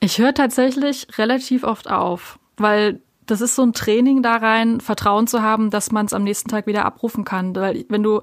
[0.00, 5.26] Ich höre tatsächlich relativ oft auf, weil das ist so ein Training da rein, Vertrauen
[5.26, 7.54] zu haben, dass man es am nächsten Tag wieder abrufen kann.
[7.54, 8.22] Weil wenn du,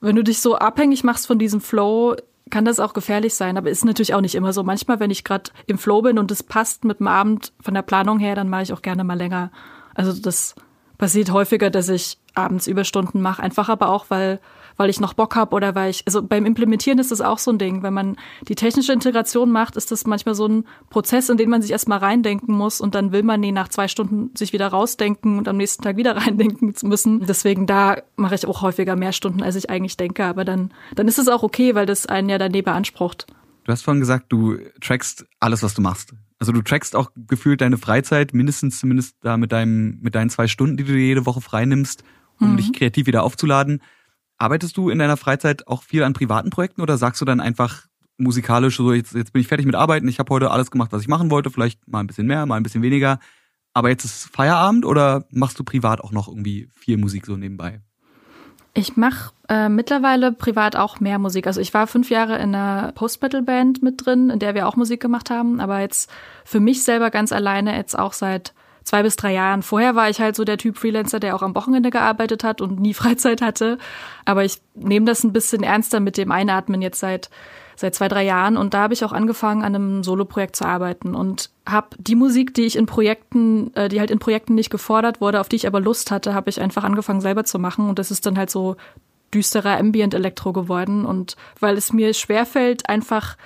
[0.00, 2.16] wenn du dich so abhängig machst von diesem Flow,
[2.50, 4.62] kann das auch gefährlich sein, aber ist natürlich auch nicht immer so.
[4.62, 7.82] Manchmal, wenn ich gerade im Flow bin und es passt mit dem Abend von der
[7.82, 9.50] Planung her, dann mache ich auch gerne mal länger.
[9.94, 10.54] Also das
[10.98, 14.40] passiert häufiger, dass ich abends Überstunden mache, einfach aber auch, weil
[14.80, 17.50] weil ich noch Bock habe oder weil ich, also beim Implementieren ist das auch so
[17.50, 17.82] ein Ding.
[17.82, 18.16] Wenn man
[18.48, 21.98] die technische Integration macht, ist das manchmal so ein Prozess, in den man sich erstmal
[21.98, 25.58] reindenken muss und dann will man nie nach zwei Stunden sich wieder rausdenken und am
[25.58, 27.26] nächsten Tag wieder reindenken müssen.
[27.26, 30.24] Deswegen da mache ich auch häufiger mehr Stunden, als ich eigentlich denke.
[30.24, 33.26] Aber dann, dann ist es auch okay, weil das einen ja daneben beansprucht.
[33.64, 36.14] Du hast vorhin gesagt, du trackst alles, was du machst.
[36.38, 40.48] Also du trackst auch gefühlt deine Freizeit, mindestens zumindest da mit deinem, mit deinen zwei
[40.48, 42.02] Stunden, die du dir jede Woche frei nimmst,
[42.38, 42.56] um mhm.
[42.56, 43.82] dich kreativ wieder aufzuladen.
[44.40, 47.86] Arbeitest du in deiner Freizeit auch viel an privaten Projekten oder sagst du dann einfach
[48.16, 51.02] musikalisch, so jetzt, jetzt bin ich fertig mit Arbeiten, ich habe heute alles gemacht, was
[51.02, 53.18] ich machen wollte, vielleicht mal ein bisschen mehr, mal ein bisschen weniger,
[53.74, 57.82] aber jetzt ist Feierabend oder machst du privat auch noch irgendwie viel Musik so nebenbei?
[58.72, 61.46] Ich mache äh, mittlerweile privat auch mehr Musik.
[61.46, 65.00] Also ich war fünf Jahre in einer Post-Metal-Band mit drin, in der wir auch Musik
[65.00, 66.10] gemacht haben, aber jetzt
[66.44, 69.62] für mich selber ganz alleine jetzt auch seit zwei bis drei Jahren.
[69.62, 72.80] Vorher war ich halt so der Typ Freelancer, der auch am Wochenende gearbeitet hat und
[72.80, 73.78] nie Freizeit hatte.
[74.24, 77.30] Aber ich nehme das ein bisschen ernster mit dem Einatmen jetzt seit
[77.80, 78.56] seit zwei, drei Jahren.
[78.56, 82.54] Und da habe ich auch angefangen, an einem Soloprojekt zu arbeiten und habe die Musik,
[82.54, 85.66] die ich in Projekten, äh, die halt in Projekten nicht gefordert wurde, auf die ich
[85.66, 87.88] aber Lust hatte, habe ich einfach angefangen selber zu machen.
[87.88, 88.76] Und das ist dann halt so
[89.32, 91.06] düsterer Ambient-Elektro geworden.
[91.06, 93.36] Und weil es mir schwerfällt, einfach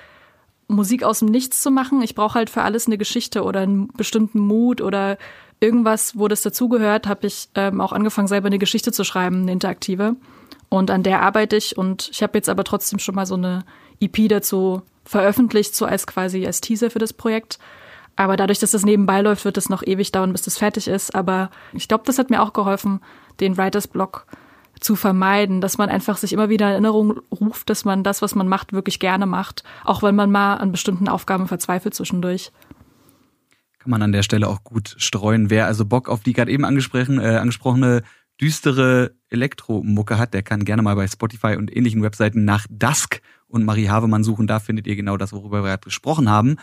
[0.68, 3.88] Musik aus dem Nichts zu machen, ich brauche halt für alles eine Geschichte oder einen
[3.88, 5.18] bestimmten Mut oder
[5.60, 9.52] irgendwas, wo das dazugehört, habe ich ähm, auch angefangen, selber eine Geschichte zu schreiben, eine
[9.52, 10.16] interaktive.
[10.68, 13.64] Und an der arbeite ich und ich habe jetzt aber trotzdem schon mal so eine
[14.00, 17.58] EP dazu veröffentlicht, so als quasi als Teaser für das Projekt.
[18.16, 21.14] Aber dadurch, dass das nebenbei läuft, wird es noch ewig dauern, bis das fertig ist.
[21.14, 23.00] Aber ich glaube, das hat mir auch geholfen,
[23.40, 24.26] den Writers Block
[24.84, 28.34] zu vermeiden, dass man einfach sich immer wieder in Erinnerung ruft, dass man das, was
[28.34, 32.52] man macht, wirklich gerne macht, auch wenn man mal an bestimmten Aufgaben verzweifelt zwischendurch.
[33.78, 35.48] Kann man an der Stelle auch gut streuen.
[35.48, 38.02] Wer also Bock auf die gerade eben angesprochen, äh, angesprochene
[38.38, 43.64] düstere Elektromucke hat, der kann gerne mal bei Spotify und ähnlichen Webseiten nach Dusk und
[43.64, 44.46] Marie Havemann suchen.
[44.46, 46.56] Da findet ihr genau das, worüber wir gerade gesprochen haben.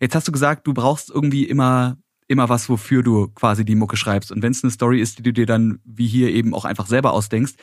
[0.00, 1.98] Jetzt hast du gesagt, du brauchst irgendwie immer
[2.30, 4.30] immer was, wofür du quasi die Mucke schreibst.
[4.30, 6.86] Und wenn es eine Story ist, die du dir dann wie hier eben auch einfach
[6.86, 7.54] selber ausdenkst,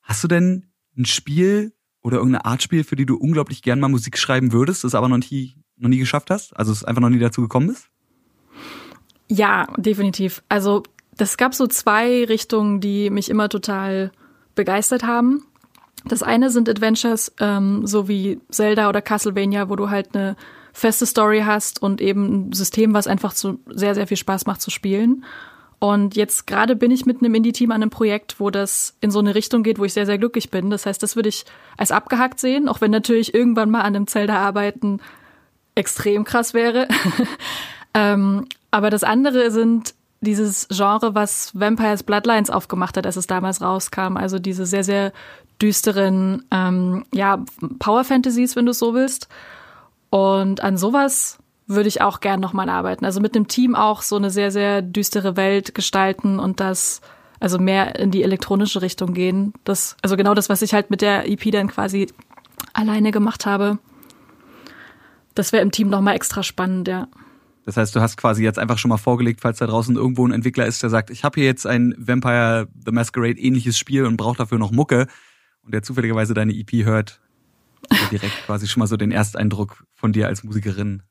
[0.00, 3.88] hast du denn ein Spiel oder irgendeine Art Spiel, für die du unglaublich gern mal
[3.88, 6.56] Musik schreiben würdest, das aber noch nie, noch nie geschafft hast?
[6.56, 7.88] Also es einfach noch nie dazu gekommen ist?
[9.28, 10.44] Ja, definitiv.
[10.48, 10.84] Also
[11.16, 14.12] das gab so zwei Richtungen, die mich immer total
[14.54, 15.42] begeistert haben.
[16.04, 20.36] Das eine sind Adventures, ähm, so wie Zelda oder Castlevania, wo du halt eine
[20.72, 24.60] feste Story hast und eben ein System, was einfach so sehr, sehr viel Spaß macht
[24.60, 25.24] zu spielen.
[25.78, 29.18] Und jetzt gerade bin ich mit einem Indie-Team an einem Projekt, wo das in so
[29.18, 30.70] eine Richtung geht, wo ich sehr, sehr glücklich bin.
[30.70, 31.44] Das heißt, das würde ich
[31.76, 35.00] als abgehackt sehen, auch wenn natürlich irgendwann mal an einem Zelda arbeiten
[35.74, 36.86] extrem krass wäre.
[37.94, 43.60] ähm, aber das andere sind dieses Genre, was Vampires Bloodlines aufgemacht hat, als es damals
[43.60, 44.16] rauskam.
[44.16, 45.12] Also diese sehr, sehr
[45.60, 47.44] düsteren, ähm, ja,
[47.80, 49.28] Power Fantasies, wenn du es so willst.
[50.12, 53.06] Und an sowas würde ich auch gern nochmal arbeiten.
[53.06, 57.00] Also mit einem Team auch so eine sehr, sehr düstere Welt gestalten und das,
[57.40, 59.54] also mehr in die elektronische Richtung gehen.
[59.64, 62.08] Das, also genau das, was ich halt mit der EP dann quasi
[62.74, 63.78] alleine gemacht habe.
[65.34, 67.08] Das wäre im Team nochmal extra spannend, ja.
[67.64, 70.32] Das heißt, du hast quasi jetzt einfach schon mal vorgelegt, falls da draußen irgendwo ein
[70.32, 74.18] Entwickler ist, der sagt, ich habe hier jetzt ein Vampire the Masquerade ähnliches Spiel und
[74.18, 75.06] brauche dafür noch Mucke
[75.62, 77.22] und der zufälligerweise deine EP hört,
[78.10, 81.02] direkt quasi schon mal so den Ersteindruck von dir als Musikerin.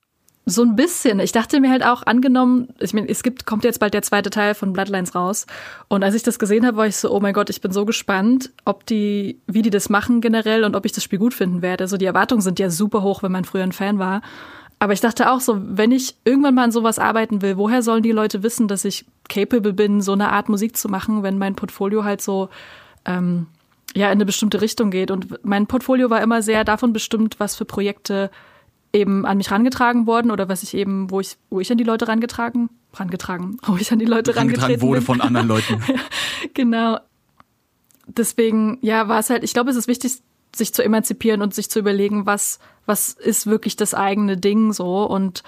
[0.46, 1.20] So ein bisschen.
[1.20, 4.32] Ich dachte mir halt auch, angenommen, ich meine, es gibt, kommt jetzt bald der zweite
[4.32, 5.46] Teil von Bloodlines raus.
[5.88, 7.86] Und als ich das gesehen habe, war ich so, oh mein Gott, ich bin so
[7.86, 11.62] gespannt, ob die, wie die das machen generell und ob ich das Spiel gut finden
[11.62, 11.84] werde.
[11.84, 14.24] Also die Erwartungen sind ja super hoch, wenn man früher ein Fan war.
[14.80, 18.02] Aber ich dachte auch so, wenn ich irgendwann mal an sowas arbeiten will, woher sollen
[18.02, 21.54] die Leute wissen, dass ich capable bin, so eine Art Musik zu machen, wenn mein
[21.54, 22.50] Portfolio halt so
[23.06, 23.46] ähm,
[23.96, 25.12] ja in eine bestimmte Richtung geht.
[25.12, 28.32] Und mein Portfolio war immer sehr davon bestimmt, was für Projekte
[28.94, 31.84] eben an mich rangetragen wurden oder was ich eben, wo ich, wo ich an die
[31.84, 35.06] Leute rangetragen, rangetragen, wo ich an die Leute rangetragen wurde bin.
[35.06, 35.82] von anderen Leuten.
[36.54, 37.00] genau.
[38.08, 40.22] Deswegen, ja, war es halt, ich glaube, es ist wichtig,
[40.54, 45.06] sich zu emanzipieren und sich zu überlegen, was, was ist wirklich das eigene Ding so
[45.06, 45.44] und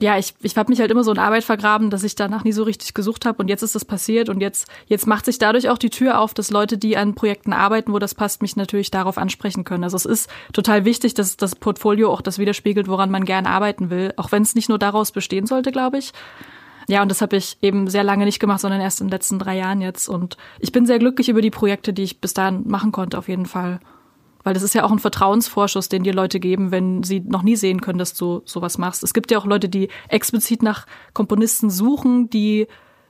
[0.00, 2.52] ja, ich, ich habe mich halt immer so in Arbeit vergraben, dass ich danach nie
[2.52, 5.68] so richtig gesucht habe und jetzt ist das passiert und jetzt, jetzt macht sich dadurch
[5.68, 8.92] auch die Tür auf, dass Leute, die an Projekten arbeiten, wo das passt, mich natürlich
[8.92, 9.82] darauf ansprechen können.
[9.82, 13.90] Also es ist total wichtig, dass das Portfolio auch das widerspiegelt, woran man gerne arbeiten
[13.90, 16.12] will, auch wenn es nicht nur daraus bestehen sollte, glaube ich.
[16.86, 19.38] Ja, und das habe ich eben sehr lange nicht gemacht, sondern erst in den letzten
[19.38, 20.08] drei Jahren jetzt.
[20.08, 23.28] Und ich bin sehr glücklich über die Projekte, die ich bis dahin machen konnte, auf
[23.28, 23.80] jeden Fall.
[24.48, 27.54] Weil das ist ja auch ein Vertrauensvorschuss, den dir Leute geben, wenn sie noch nie
[27.54, 29.02] sehen können, dass du sowas machst.
[29.02, 32.66] Es gibt ja auch Leute, die explizit nach Komponisten suchen, die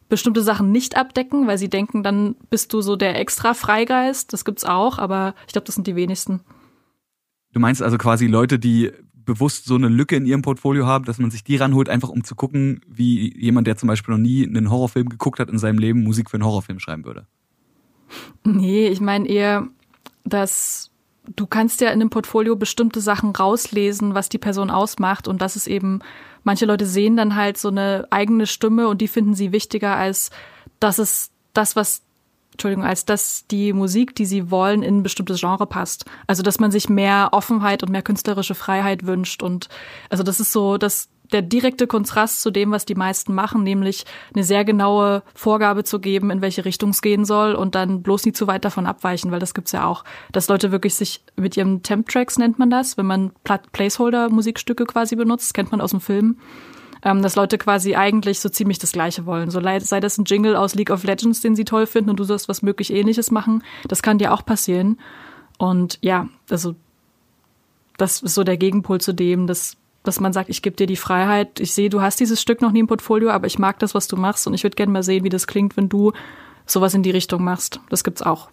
[0.09, 4.33] bestimmte Sachen nicht abdecken, weil sie denken, dann bist du so der extra Freigeist.
[4.33, 6.41] Das gibt's auch, aber ich glaube, das sind die wenigsten.
[7.53, 8.91] Du meinst also quasi Leute, die
[9.25, 12.25] bewusst so eine Lücke in ihrem Portfolio haben, dass man sich die ranholt, einfach um
[12.25, 15.79] zu gucken, wie jemand, der zum Beispiel noch nie einen Horrorfilm geguckt hat in seinem
[15.79, 17.29] Leben, Musik für einen Horrorfilm schreiben würde?
[18.43, 19.69] Nee, ich meine eher,
[20.25, 20.91] dass
[21.37, 25.29] du kannst ja in dem Portfolio bestimmte Sachen rauslesen, was die Person ausmacht.
[25.29, 26.01] Und das ist eben,
[26.45, 30.31] manche Leute sehen dann halt so eine eigene Stimme und die finden sie wichtiger als
[30.81, 32.03] das ist das, was
[32.59, 36.07] Entschuldigung, als dass die Musik, die sie wollen, in ein bestimmtes Genre passt.
[36.27, 39.45] Also dass man sich mehr Offenheit und mehr künstlerische Freiheit wünscht.
[39.45, 39.69] Und
[40.11, 44.07] also das ist so, dass der direkte Kontrast zu dem, was die meisten machen, nämlich
[44.35, 48.25] eine sehr genaue Vorgabe zu geben, in welche Richtung es gehen soll und dann bloß
[48.25, 51.57] nie zu weit davon abweichen, weil das gibt's ja auch, dass Leute wirklich sich mit
[51.57, 56.39] ihrem Temp-Tracks nennt man das, wenn man Placeholder-Musikstücke quasi benutzt, kennt man aus dem Film,
[57.05, 59.51] ähm, dass Leute quasi eigentlich so ziemlich das Gleiche wollen.
[59.51, 62.25] So sei das ein Jingle aus League of Legends, den sie toll finden und du
[62.25, 64.99] sollst was möglich Ähnliches machen, das kann dir auch passieren.
[65.59, 66.75] Und ja, also
[67.97, 70.97] das ist so der Gegenpol zu dem, dass dass man sagt, ich gebe dir die
[70.97, 73.95] Freiheit, ich sehe, du hast dieses Stück noch nie im Portfolio, aber ich mag das,
[73.95, 76.13] was du machst und ich würde gerne mal sehen, wie das klingt, wenn du
[76.65, 77.81] sowas in die Richtung machst.
[77.91, 78.49] Das gibt's auch.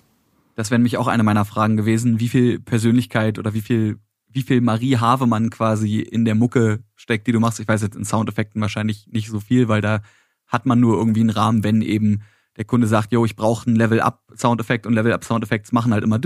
[0.55, 3.99] Das wäre nämlich auch eine meiner Fragen gewesen, wie viel Persönlichkeit oder wie viel
[4.36, 7.60] wie viel Marie Havemann quasi in der Mucke steckt, die du machst.
[7.60, 10.02] Ich weiß jetzt in Soundeffekten wahrscheinlich nicht so viel, weil da
[10.45, 12.21] hat man nur irgendwie einen Rahmen, wenn eben
[12.58, 16.19] der Kunde sagt, yo, ich brauche einen Level-Up-Soundeffekt und Level-Up-Soundeffekts machen halt immer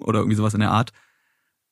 [0.00, 0.92] oder irgendwie sowas in der Art.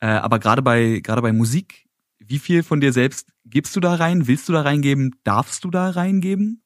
[0.01, 1.91] Äh, aber gerade bei, gerade bei Musik
[2.31, 4.29] wie viel von dir selbst gibst du da rein?
[4.29, 5.17] Willst du da reingeben?
[5.25, 6.63] Darfst du da reingeben?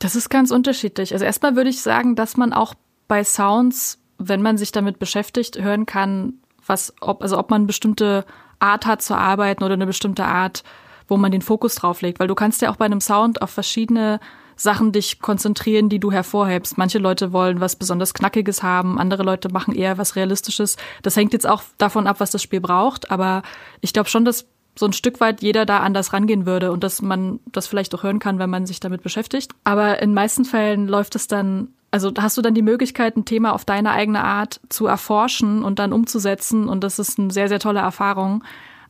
[0.00, 1.12] Das ist ganz unterschiedlich.
[1.12, 2.74] Also erstmal würde ich sagen, dass man auch
[3.06, 7.66] bei Sounds, wenn man sich damit beschäftigt, hören kann, was, ob, also ob man eine
[7.66, 8.24] bestimmte
[8.58, 10.64] Art hat zu arbeiten oder eine bestimmte Art,
[11.06, 12.20] wo man den Fokus drauf legt.
[12.20, 14.20] Weil du kannst ja auch bei einem Sound auf verschiedene
[14.56, 16.76] Sachen dich konzentrieren, die du hervorhebst.
[16.76, 20.76] Manche Leute wollen was besonders Knackiges haben, andere Leute machen eher was Realistisches.
[21.02, 23.42] Das hängt jetzt auch davon ab, was das Spiel braucht, aber
[23.80, 27.02] ich glaube schon, dass so ein Stück weit jeder da anders rangehen würde und dass
[27.02, 29.52] man das vielleicht auch hören kann, wenn man sich damit beschäftigt.
[29.64, 33.54] Aber in meisten Fällen läuft es dann, also hast du dann die Möglichkeit, ein Thema
[33.54, 37.60] auf deine eigene Art zu erforschen und dann umzusetzen und das ist eine sehr, sehr
[37.60, 38.44] tolle Erfahrung.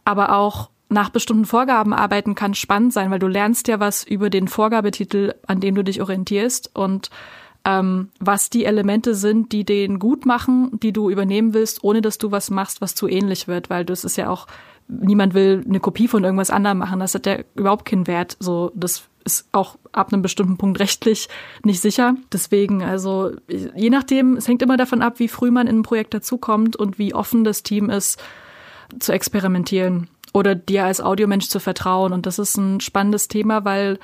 [0.05, 4.31] Aber auch nach bestimmten Vorgaben arbeiten kann spannend sein, weil du lernst ja was über
[4.31, 7.11] den Vorgabetitel, an dem du dich orientierst und
[7.65, 12.19] ähm, was die Elemente sind, die den gut machen, die du übernehmen willst, ohne dass
[12.19, 14.47] du was machst, was zu ähnlich wird, weil das ist ja auch,
[14.89, 18.37] niemand will eine Kopie von irgendwas anderem machen, das hat ja überhaupt keinen Wert.
[18.41, 21.29] So, das ist auch ab einem bestimmten Punkt rechtlich
[21.63, 22.15] nicht sicher.
[22.33, 26.15] Deswegen, also je nachdem, es hängt immer davon ab, wie früh man in ein Projekt
[26.15, 28.19] dazukommt und wie offen das Team ist,
[28.99, 32.13] zu experimentieren oder dir als Audiomensch zu vertrauen.
[32.13, 33.99] Und das ist ein spannendes Thema, weil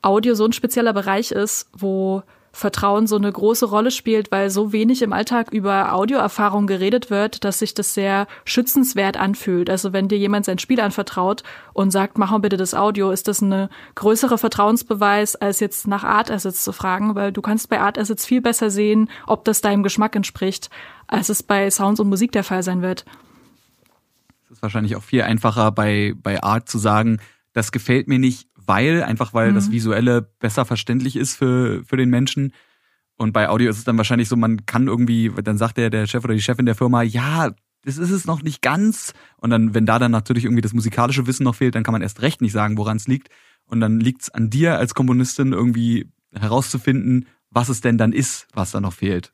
[0.00, 4.72] Audio so ein spezieller Bereich ist, wo Vertrauen so eine große Rolle spielt, weil so
[4.72, 9.70] wenig im Alltag über Audioerfahrung geredet wird, dass sich das sehr schützenswert anfühlt.
[9.70, 13.28] Also wenn dir jemand sein Spiel anvertraut und sagt, mach mal bitte das Audio, ist
[13.28, 17.80] das eine größere Vertrauensbeweis, als jetzt nach Art Assets zu fragen, weil du kannst bei
[17.80, 20.70] Art Assets viel besser sehen, ob das deinem Geschmack entspricht,
[21.06, 23.04] als es bei Sounds und Musik der Fall sein wird
[24.50, 27.18] ist wahrscheinlich auch viel einfacher bei, bei Art zu sagen,
[27.52, 29.56] das gefällt mir nicht, weil, einfach weil mhm.
[29.56, 32.52] das Visuelle besser verständlich ist für, für den Menschen.
[33.16, 36.06] Und bei Audio ist es dann wahrscheinlich so, man kann irgendwie, dann sagt der, der
[36.06, 37.50] Chef oder die Chefin der Firma, ja,
[37.84, 39.12] das ist es noch nicht ganz.
[39.38, 42.00] Und dann, wenn da dann natürlich irgendwie das musikalische Wissen noch fehlt, dann kann man
[42.00, 43.28] erst recht nicht sagen, woran es liegt.
[43.66, 48.46] Und dann liegt es an dir als Komponistin irgendwie herauszufinden, was es denn dann ist,
[48.54, 49.32] was da noch fehlt.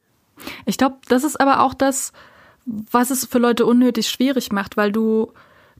[0.64, 2.12] Ich glaube, das ist aber auch das,
[2.64, 5.34] was es für Leute unnötig schwierig macht, weil du,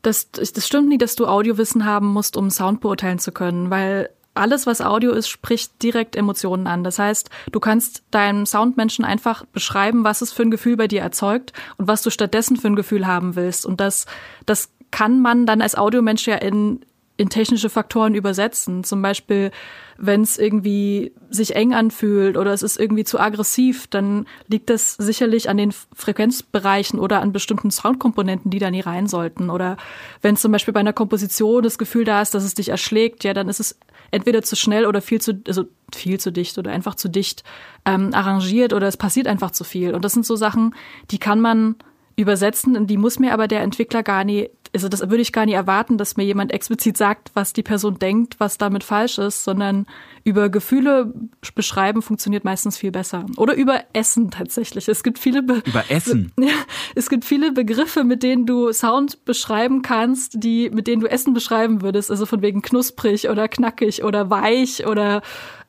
[0.06, 4.10] das, das stimmt nicht, dass du Audiowissen haben musst, um Sound beurteilen zu können, weil
[4.34, 6.84] alles, was Audio ist, spricht direkt Emotionen an.
[6.84, 11.00] Das heißt, du kannst deinem Soundmenschen einfach beschreiben, was es für ein Gefühl bei dir
[11.00, 13.66] erzeugt und was du stattdessen für ein Gefühl haben willst.
[13.66, 14.06] Und das,
[14.44, 16.84] das kann man dann als Audiomensch ja in
[17.16, 18.84] in technische Faktoren übersetzen.
[18.84, 19.50] Zum Beispiel,
[19.96, 24.94] wenn es irgendwie sich eng anfühlt oder es ist irgendwie zu aggressiv, dann liegt das
[24.94, 29.48] sicherlich an den Frequenzbereichen oder an bestimmten Soundkomponenten, die da nie rein sollten.
[29.48, 29.78] Oder
[30.20, 33.32] wenn zum Beispiel bei einer Komposition das Gefühl da ist, dass es dich erschlägt, ja,
[33.32, 33.78] dann ist es
[34.10, 37.44] entweder zu schnell oder viel zu, also viel zu dicht oder einfach zu dicht
[37.84, 39.94] ähm, arrangiert oder es passiert einfach zu viel.
[39.94, 40.74] Und das sind so Sachen,
[41.10, 41.76] die kann man
[42.16, 45.54] übersetzen, die muss mir aber der Entwickler gar nie also das würde ich gar nicht
[45.54, 49.86] erwarten, dass mir jemand explizit sagt, was die Person denkt, was damit falsch ist, sondern
[50.22, 51.14] über Gefühle
[51.54, 53.24] beschreiben funktioniert meistens viel besser.
[53.38, 54.86] Oder über Essen tatsächlich.
[54.88, 56.32] Es gibt viele Be über Essen.
[56.46, 56.52] Ja,
[56.94, 61.32] es gibt viele Begriffe, mit denen du Sound beschreiben kannst, die mit denen du Essen
[61.32, 62.10] beschreiben würdest.
[62.10, 65.22] Also von wegen knusprig oder knackig oder weich oder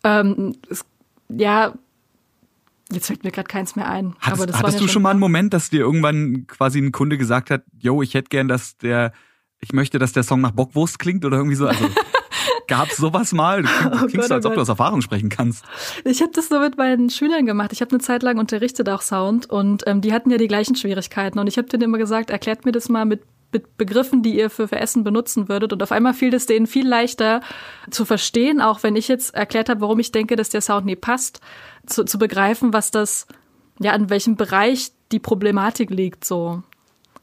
[0.04, 0.86] ähm, es,
[1.30, 1.74] ja
[2.91, 4.15] Jetzt fällt mir gerade keins mehr ein.
[4.19, 6.91] Hattest, aber das hattest ja du schon mal einen Moment, dass dir irgendwann quasi ein
[6.91, 9.12] Kunde gesagt hat, yo, ich hätte gern, dass der,
[9.60, 11.67] ich möchte, dass der Song nach Bockwurst klingt oder irgendwie so?
[11.67, 11.86] Also
[12.67, 13.63] gab's sowas mal?
[13.63, 15.65] Du klingst, oh klingst Gott, als oh ob du aus Erfahrung sprechen kannst.
[16.06, 17.73] Ich habe das so mit meinen Schülern gemacht.
[17.73, 20.76] Ich habe eine Zeit lang unterrichtet auch Sound und ähm, die hatten ja die gleichen
[20.76, 24.38] Schwierigkeiten und ich habe denen immer gesagt, erklärt mir das mal mit mit Begriffen, die
[24.38, 25.71] ihr für, für Essen benutzen würdet.
[25.73, 27.41] Und auf einmal fiel es denen viel leichter
[27.89, 30.95] zu verstehen, auch wenn ich jetzt erklärt habe, warum ich denke, dass der Sound nie
[30.95, 31.39] passt,
[31.86, 33.27] zu, zu begreifen, was das,
[33.79, 36.63] ja, in welchem Bereich die Problematik liegt, so.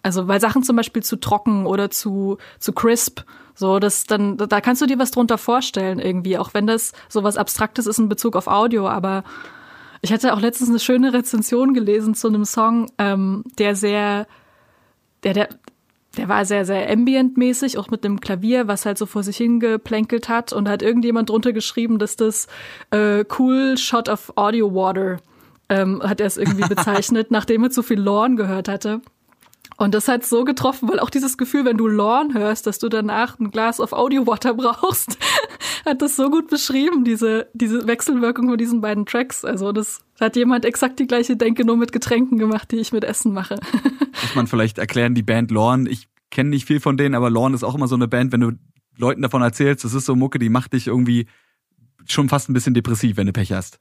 [0.02, 3.20] Also, weil Sachen zum Beispiel zu trocken oder zu, zu crisp,
[3.54, 7.22] so, das dann, da kannst du dir was drunter vorstellen irgendwie, auch wenn das so
[7.22, 9.22] was Abstraktes ist in Bezug auf Audio, aber
[10.02, 14.26] ich hatte auch letztens eine schöne Rezension gelesen zu einem Song, ähm, der sehr,
[15.22, 15.48] der, der,
[16.14, 20.28] der war sehr, sehr ambient-mäßig, auch mit dem Klavier, was halt so vor sich hingeplänkelt
[20.28, 20.52] hat.
[20.52, 22.46] Und hat irgendjemand drunter geschrieben, dass das
[22.90, 25.18] äh, Cool Shot of Audio Water
[25.68, 29.00] ähm, hat er es irgendwie bezeichnet, nachdem er zu viel Lorne gehört hatte.
[29.76, 32.88] Und das hat so getroffen, weil auch dieses Gefühl, wenn du Lorne hörst, dass du
[32.88, 35.18] danach ein Glas of Audio Water brauchst,
[35.84, 39.44] hat das so gut beschrieben, diese, diese Wechselwirkung von diesen beiden Tracks.
[39.44, 43.04] Also das hat jemand exakt die gleiche Denke nur mit Getränken gemacht, die ich mit
[43.04, 43.58] Essen mache.
[44.22, 47.54] Muss man vielleicht erklären, die Band Lorne, ich kenne nicht viel von denen, aber Lorne
[47.54, 48.52] ist auch immer so eine Band, wenn du
[48.96, 51.26] Leuten davon erzählst, das ist so Mucke, die macht dich irgendwie
[52.06, 53.80] schon fast ein bisschen depressiv, wenn du Pech hast.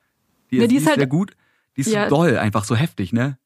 [0.49, 1.35] Die ist, ja, die ist, die ist halt, sehr gut,
[1.77, 3.37] die ist ja, so doll, einfach so heftig, ne?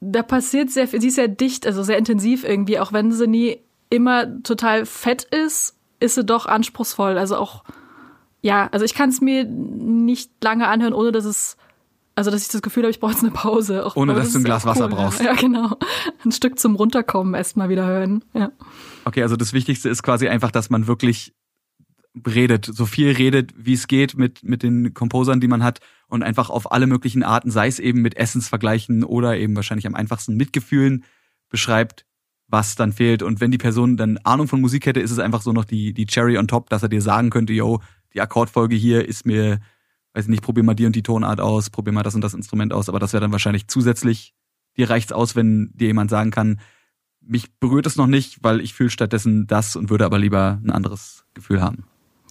[0.00, 3.26] Da passiert sehr viel, sie ist sehr dicht, also sehr intensiv irgendwie, auch wenn sie
[3.26, 7.64] nie immer total fett ist, ist sie doch anspruchsvoll, also auch
[8.46, 11.56] ja, also ich kann es mir nicht lange anhören, ohne dass es,
[12.14, 13.84] also dass ich das Gefühl habe, ich brauche jetzt eine Pause.
[13.84, 15.20] Auch, ohne dass das du ein Glas cool, Wasser brauchst.
[15.20, 15.76] Ja, genau.
[16.24, 18.24] Ein Stück zum Runterkommen erst mal wieder hören.
[18.34, 18.52] Ja.
[19.04, 21.34] Okay, also das Wichtigste ist quasi einfach, dass man wirklich
[22.24, 26.22] redet, so viel redet, wie es geht mit, mit den Composern, die man hat und
[26.22, 30.36] einfach auf alle möglichen Arten, sei es eben mit Essensvergleichen oder eben wahrscheinlich am einfachsten
[30.36, 31.04] Mitgefühlen
[31.48, 32.06] beschreibt,
[32.48, 33.22] was dann fehlt.
[33.22, 35.92] Und wenn die Person dann Ahnung von Musik hätte, ist es einfach so noch die,
[35.92, 37.80] die Cherry on top, dass er dir sagen könnte, yo,
[38.14, 39.60] die Akkordfolge hier ist mir,
[40.14, 42.72] weiß nicht, probier mal die und die Tonart aus, probier mal das und das Instrument
[42.72, 44.34] aus, aber das wäre dann wahrscheinlich zusätzlich.
[44.76, 46.60] Dir reicht's aus, wenn dir jemand sagen kann,
[47.20, 50.70] mich berührt es noch nicht, weil ich fühle stattdessen das und würde aber lieber ein
[50.70, 51.86] anderes Gefühl haben.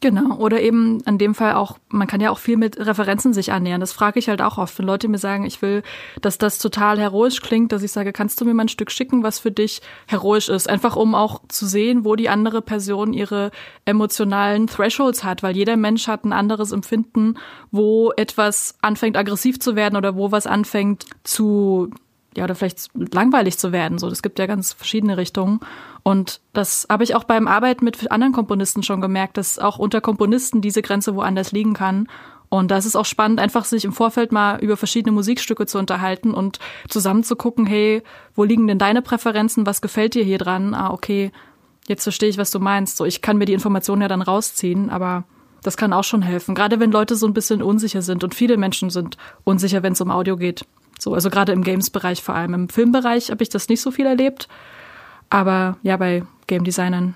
[0.06, 3.52] Genau, oder eben in dem Fall auch, man kann ja auch viel mit Referenzen sich
[3.52, 3.82] annähern.
[3.82, 5.82] Das frage ich halt auch oft, wenn Leute mir sagen, ich will,
[6.22, 9.24] dass das total heroisch klingt, dass ich sage, kannst du mir mal ein Stück schicken,
[9.24, 10.70] was für dich heroisch ist?
[10.70, 13.50] Einfach um auch zu sehen, wo die andere Person ihre
[13.86, 17.40] emotionalen Thresholds hat, weil jeder Mensch hat ein anderes Empfinden,
[17.72, 21.90] wo etwas anfängt aggressiv zu werden oder wo was anfängt zu
[22.36, 23.98] ja, oder vielleicht langweilig zu werden.
[23.98, 25.60] So, das gibt ja ganz verschiedene Richtungen.
[26.04, 30.02] Und das habe ich auch beim Arbeiten mit anderen Komponisten schon gemerkt, dass auch unter
[30.02, 32.08] Komponisten diese Grenze woanders liegen kann.
[32.50, 36.34] Und da ist auch spannend, einfach sich im Vorfeld mal über verschiedene Musikstücke zu unterhalten
[36.34, 38.04] und zusammen zu gucken, hey,
[38.36, 39.66] wo liegen denn deine Präferenzen?
[39.66, 40.74] Was gefällt dir hier dran?
[40.74, 41.32] Ah, okay,
[41.88, 42.98] jetzt verstehe ich, was du meinst.
[42.98, 45.24] So, ich kann mir die Informationen ja dann rausziehen, aber
[45.64, 46.54] das kann auch schon helfen.
[46.54, 50.02] Gerade wenn Leute so ein bisschen unsicher sind und viele Menschen sind unsicher, wenn es
[50.02, 50.66] um Audio geht.
[51.00, 52.54] So, also gerade im Games-Bereich vor allem.
[52.54, 54.48] Im Filmbereich habe ich das nicht so viel erlebt.
[55.30, 57.16] Aber ja, bei Game Designern.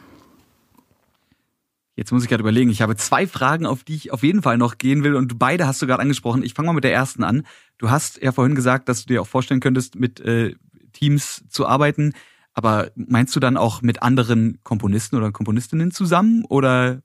[1.95, 4.57] Jetzt muss ich gerade überlegen, ich habe zwei Fragen, auf die ich auf jeden Fall
[4.57, 6.43] noch gehen will und beide hast du gerade angesprochen.
[6.43, 7.45] Ich fange mal mit der ersten an.
[7.77, 10.55] Du hast ja vorhin gesagt, dass du dir auch vorstellen könntest, mit äh,
[10.93, 12.13] Teams zu arbeiten.
[12.53, 17.01] Aber meinst du dann auch mit anderen Komponisten oder Komponistinnen zusammen oder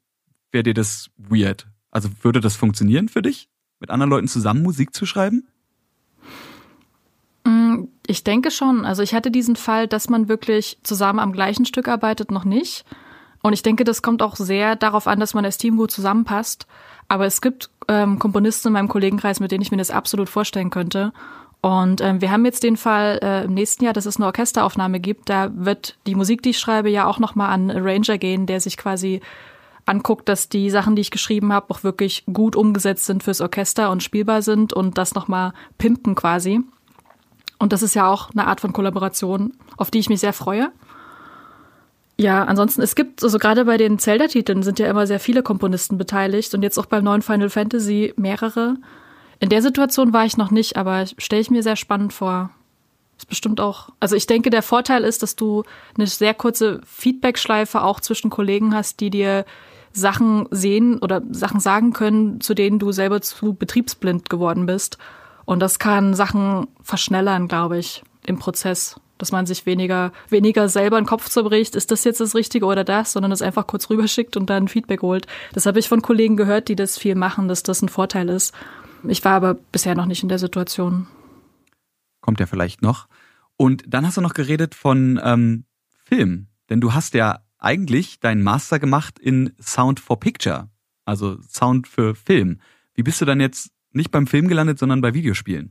[0.53, 1.67] wäre dir das weird?
[1.91, 3.49] Also würde das funktionieren für dich,
[3.81, 5.49] mit anderen Leuten zusammen Musik zu schreiben?
[7.45, 8.85] Mm, ich denke schon.
[8.85, 12.85] Also ich hatte diesen Fall, dass man wirklich zusammen am gleichen Stück arbeitet, noch nicht.
[13.43, 16.67] Und ich denke, das kommt auch sehr darauf an, dass man als Team gut zusammenpasst.
[17.09, 20.71] Aber es gibt ähm, Komponisten in meinem Kollegenkreis, mit denen ich mir das absolut vorstellen
[20.71, 21.13] könnte.
[21.61, 25.01] Und ähm, wir haben jetzt den Fall äh, im nächsten Jahr, dass es eine Orchesteraufnahme
[25.01, 25.29] gibt.
[25.29, 28.77] Da wird die Musik, die ich schreibe, ja auch nochmal an Arranger gehen, der sich
[28.77, 29.21] quasi
[29.87, 33.91] anguckt, dass die Sachen, die ich geschrieben habe, auch wirklich gut umgesetzt sind fürs Orchester
[33.91, 36.61] und spielbar sind und das nochmal pimpen quasi.
[37.65, 40.71] Und das ist ja auch eine Art von Kollaboration, auf die ich mich sehr freue.
[42.19, 45.97] Ja, ansonsten, es gibt, also gerade bei den Zelda-Titeln sind ja immer sehr viele Komponisten
[45.97, 48.77] beteiligt und jetzt auch beim neuen Final Fantasy mehrere.
[49.41, 52.51] In der Situation war ich noch nicht, aber stelle ich mir sehr spannend vor.
[53.17, 55.63] Ist bestimmt auch, also ich denke, der Vorteil ist, dass du
[55.97, 59.47] eine sehr kurze Feedback-Schleife auch zwischen Kollegen hast, die dir
[59.91, 64.99] Sachen sehen oder Sachen sagen können, zu denen du selber zu betriebsblind geworden bist.
[65.45, 69.01] Und das kann Sachen verschnellern, glaube ich, im Prozess.
[69.17, 72.83] Dass man sich weniger, weniger selber den Kopf zerbricht, ist das jetzt das Richtige oder
[72.83, 75.27] das, sondern es einfach kurz rüberschickt und dann Feedback holt.
[75.53, 78.53] Das habe ich von Kollegen gehört, die das viel machen, dass das ein Vorteil ist.
[79.07, 81.07] Ich war aber bisher noch nicht in der Situation.
[82.21, 83.07] Kommt ja vielleicht noch.
[83.57, 85.65] Und dann hast du noch geredet von ähm,
[86.05, 86.49] Film.
[86.69, 90.69] Denn du hast ja eigentlich deinen Master gemacht in Sound for Picture,
[91.05, 92.61] also Sound für Film.
[92.95, 95.71] Wie bist du dann jetzt nicht beim Film gelandet, sondern bei Videospielen?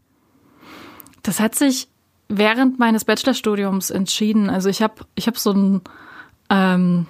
[1.22, 1.88] Das hat sich
[2.30, 4.50] während meines Bachelorstudiums entschieden.
[4.50, 5.82] Also ich habe ich hab so ein
[6.50, 7.08] ähm,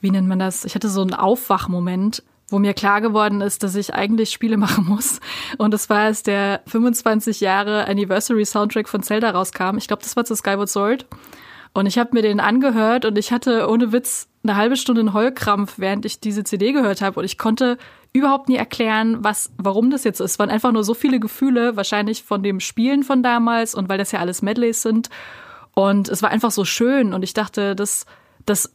[0.00, 0.64] wie nennt man das?
[0.64, 4.86] Ich hatte so einen Aufwachmoment, wo mir klar geworden ist, dass ich eigentlich Spiele machen
[4.86, 5.20] muss.
[5.58, 9.76] Und das war, als der 25 Jahre Anniversary Soundtrack von Zelda rauskam.
[9.76, 11.06] Ich glaube, das war zu Skyward Sword.
[11.74, 15.12] Und ich habe mir den angehört und ich hatte ohne Witz eine halbe Stunde einen
[15.12, 17.20] Heulkrampf, während ich diese CD gehört habe.
[17.20, 17.78] Und ich konnte
[18.12, 20.32] überhaupt nie erklären, was, warum das jetzt ist.
[20.32, 23.98] Es waren einfach nur so viele Gefühle, wahrscheinlich von dem Spielen von damals und weil
[23.98, 25.10] das ja alles Medleys sind.
[25.74, 27.12] Und es war einfach so schön.
[27.12, 28.06] Und ich dachte, das,
[28.46, 28.72] das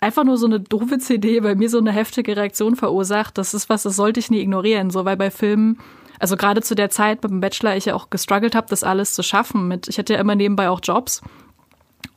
[0.00, 3.38] einfach nur so eine doofe CD bei mir so eine heftige Reaktion verursacht.
[3.38, 4.90] Das ist was, das sollte ich nie ignorieren.
[4.90, 5.78] So, weil bei Filmen,
[6.18, 9.22] also gerade zu der Zeit beim Bachelor, ich ja auch gestruggelt habe, das alles zu
[9.22, 9.68] schaffen.
[9.68, 11.22] Mit, ich hatte ja immer nebenbei auch Jobs.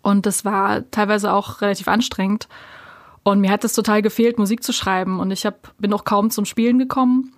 [0.08, 2.48] Und das war teilweise auch relativ anstrengend.
[3.24, 5.20] Und mir hat es total gefehlt, Musik zu schreiben.
[5.20, 7.34] Und ich hab, bin auch kaum zum Spielen gekommen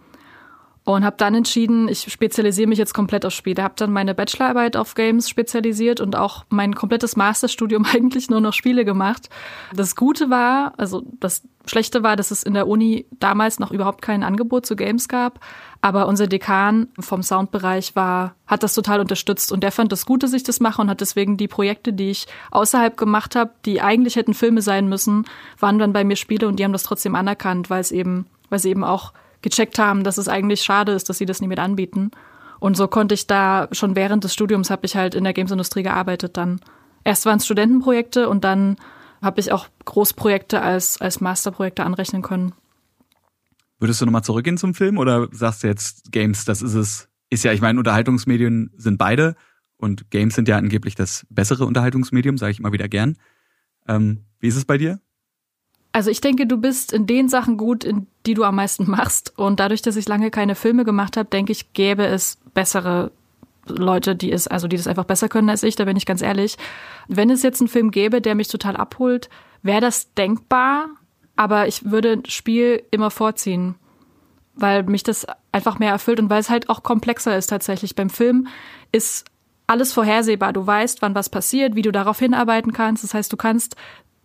[0.96, 3.62] und habe dann entschieden, ich spezialisiere mich jetzt komplett auf Spiele.
[3.62, 8.54] Habe dann meine Bachelorarbeit auf Games spezialisiert und auch mein komplettes Masterstudium eigentlich nur noch
[8.54, 9.30] Spiele gemacht.
[9.72, 14.02] Das Gute war, also das Schlechte war, dass es in der Uni damals noch überhaupt
[14.02, 15.40] kein Angebot zu Games gab.
[15.82, 20.28] Aber unser Dekan vom Soundbereich war, hat das total unterstützt und der fand das Gute,
[20.28, 24.16] sich das mache und hat deswegen die Projekte, die ich außerhalb gemacht habe, die eigentlich
[24.16, 25.26] hätten Filme sein müssen,
[25.60, 28.58] waren dann bei mir Spiele und die haben das trotzdem anerkannt, weil es eben, weil
[28.58, 31.60] sie eben auch gecheckt haben, dass es eigentlich schade ist, dass sie das nie mit
[31.60, 32.12] anbieten.
[32.60, 35.84] Und so konnte ich da schon während des Studiums habe ich halt in der Gamesindustrie
[35.84, 36.60] gearbeitet dann.
[37.04, 38.76] Erst waren es Studentenprojekte und dann
[39.22, 42.54] habe ich auch Großprojekte als, als Masterprojekte anrechnen können.
[43.80, 47.08] Würdest du nochmal zurückgehen zum Film oder sagst du jetzt Games, das ist es?
[47.30, 49.36] Ist ja, ich meine, Unterhaltungsmedien sind beide
[49.78, 53.18] und Games sind ja angeblich das bessere Unterhaltungsmedium, sage ich immer wieder gern.
[53.88, 55.00] Ähm, wie ist es bei dir?
[55.92, 59.34] Also ich denke, du bist in den Sachen gut, in die du am meisten machst.
[59.38, 63.12] Und dadurch, dass ich lange keine Filme gemacht habe, denke ich, gäbe es bessere
[63.68, 66.22] Leute, die es, also die das einfach besser können als ich, da bin ich ganz
[66.22, 66.58] ehrlich.
[67.08, 69.30] Wenn es jetzt einen Film gäbe, der mich total abholt,
[69.62, 70.88] wäre das denkbar,
[71.36, 73.76] aber ich würde ein Spiel immer vorziehen,
[74.56, 77.96] weil mich das einfach mehr erfüllt und weil es halt auch komplexer ist tatsächlich.
[77.96, 78.48] Beim Film
[78.92, 79.26] ist
[79.68, 80.52] alles vorhersehbar.
[80.52, 83.04] Du weißt, wann was passiert, wie du darauf hinarbeiten kannst.
[83.04, 83.76] Das heißt, du kannst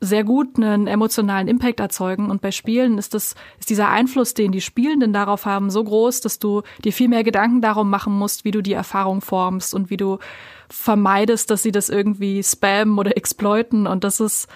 [0.05, 2.31] sehr gut einen emotionalen Impact erzeugen.
[2.31, 6.21] Und bei Spielen ist das, ist dieser Einfluss, den die Spielenden darauf haben, so groß,
[6.21, 9.91] dass du dir viel mehr Gedanken darum machen musst, wie du die Erfahrung formst und
[9.91, 10.19] wie du
[10.69, 13.87] vermeidest, dass sie das irgendwie spammen oder exploiten.
[13.87, 14.49] Und das ist,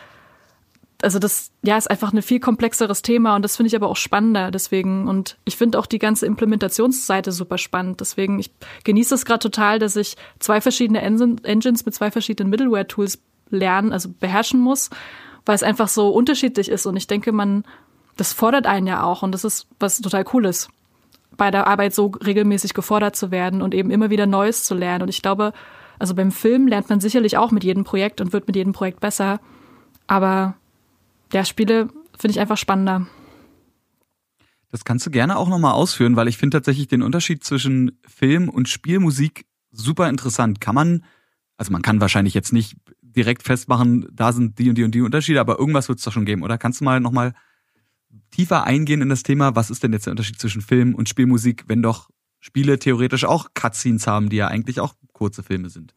[1.03, 3.97] also das, ja, ist einfach ein viel komplexeres Thema und das finde ich aber auch
[3.97, 5.09] spannender deswegen.
[5.09, 8.01] Und ich finde auch die ganze Implementationsseite super spannend.
[8.01, 8.51] Deswegen, ich
[8.85, 13.21] genieße es gerade total, dass ich zwei verschiedene Engines mit zwei verschiedenen Middleware-Tools
[13.51, 14.91] lernen, also beherrschen muss
[15.49, 16.85] weil es einfach so unterschiedlich ist.
[16.85, 17.65] Und ich denke, man,
[18.19, 19.23] das fordert einen ja auch.
[19.23, 20.69] Und das ist was total Cooles,
[21.39, 25.05] bei der Arbeit so regelmäßig gefordert zu werden und eben immer wieder Neues zu lernen.
[25.05, 25.55] Und ich glaube,
[25.99, 29.01] also beim Film lernt man sicherlich auch mit jedem Projekt und wird mit jedem Projekt
[29.01, 29.41] besser.
[30.07, 30.55] Aber
[31.33, 31.89] ja, Spiele
[32.19, 33.07] finde ich einfach spannender.
[34.71, 38.51] Das kannst du gerne auch nochmal ausführen, weil ich finde tatsächlich den Unterschied zwischen Film
[38.51, 40.61] und Spielmusik super interessant.
[40.61, 41.05] Kann man,
[41.57, 42.77] also man kann wahrscheinlich jetzt nicht
[43.19, 46.13] direkt festmachen, da sind die und die und die Unterschiede, aber irgendwas wird es doch
[46.13, 46.57] schon geben, oder?
[46.57, 47.35] Kannst du mal nochmal
[48.31, 51.65] tiefer eingehen in das Thema, was ist denn jetzt der Unterschied zwischen Film und Spielmusik,
[51.67, 52.09] wenn doch
[52.39, 55.95] Spiele theoretisch auch Cutscenes haben, die ja eigentlich auch kurze Filme sind?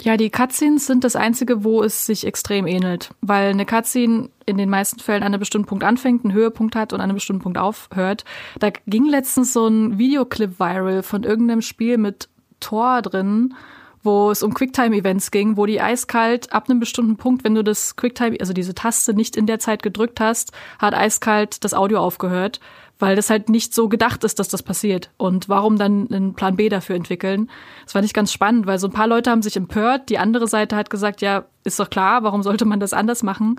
[0.00, 4.56] Ja, die Cutscenes sind das Einzige, wo es sich extrem ähnelt, weil eine Cutscene in
[4.56, 7.42] den meisten Fällen an einem bestimmten Punkt anfängt, einen Höhepunkt hat und an einem bestimmten
[7.42, 8.24] Punkt aufhört.
[8.58, 13.54] Da ging letztens so ein Videoclip viral von irgendeinem Spiel mit Tor drin,
[14.02, 17.96] wo es um Quicktime-Events ging, wo die eiskalt ab einem bestimmten Punkt, wenn du das
[17.96, 22.60] Quicktime, also diese Taste nicht in der Zeit gedrückt hast, hat eiskalt das Audio aufgehört,
[22.98, 25.10] weil das halt nicht so gedacht ist, dass das passiert.
[25.16, 27.50] Und warum dann einen Plan B dafür entwickeln?
[27.84, 30.48] Das fand ich ganz spannend, weil so ein paar Leute haben sich empört, die andere
[30.48, 33.56] Seite hat gesagt, ja, ist doch klar, warum sollte man das anders machen?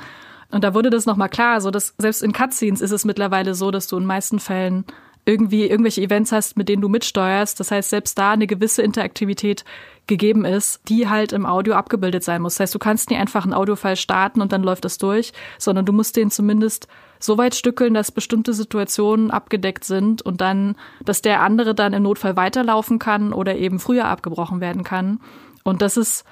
[0.51, 3.71] Und da wurde das nochmal klar, so dass selbst in Cutscenes ist es mittlerweile so,
[3.71, 4.85] dass du in meisten Fällen
[5.25, 7.59] irgendwie irgendwelche Events hast, mit denen du mitsteuerst.
[7.59, 9.63] Das heißt, selbst da eine gewisse Interaktivität
[10.05, 12.55] gegeben ist, die halt im Audio abgebildet sein muss.
[12.55, 15.85] Das heißt, du kannst nie einfach einen Audiofile starten und dann läuft das durch, sondern
[15.85, 16.87] du musst den zumindest
[17.19, 22.03] so weit stückeln, dass bestimmte Situationen abgedeckt sind und dann, dass der andere dann im
[22.03, 25.21] Notfall weiterlaufen kann oder eben früher abgebrochen werden kann.
[25.63, 26.25] Und das ist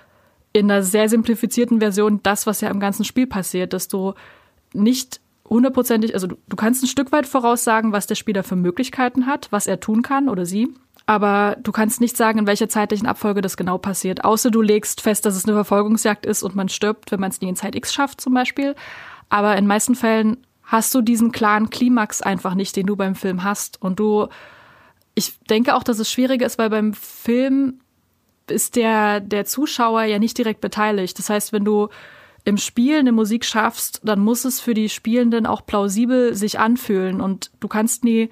[0.51, 4.13] in einer sehr simplifizierten Version das, was ja im ganzen Spiel passiert, dass du
[4.73, 5.20] nicht
[5.51, 9.47] hundertprozentig, also du, du kannst ein Stück weit voraussagen, was der Spieler für Möglichkeiten hat,
[9.51, 10.69] was er tun kann oder sie.
[11.05, 14.23] Aber du kannst nicht sagen, in welcher zeitlichen Abfolge das genau passiert.
[14.23, 17.41] Außer du legst fest, dass es eine Verfolgungsjagd ist und man stirbt, wenn man es
[17.41, 18.75] nie in Zeit X schafft zum Beispiel.
[19.29, 23.43] Aber in meisten Fällen hast du diesen klaren Klimax einfach nicht, den du beim Film
[23.43, 23.81] hast.
[23.81, 24.27] Und du,
[25.15, 27.79] ich denke auch, dass es schwieriger ist, weil beim Film
[28.47, 31.17] ist der, der Zuschauer ja nicht direkt beteiligt.
[31.19, 31.89] Das heißt, wenn du
[32.43, 37.21] im Spiel eine Musik schaffst, dann muss es für die Spielenden auch plausibel sich anfühlen
[37.21, 38.29] und du kannst nie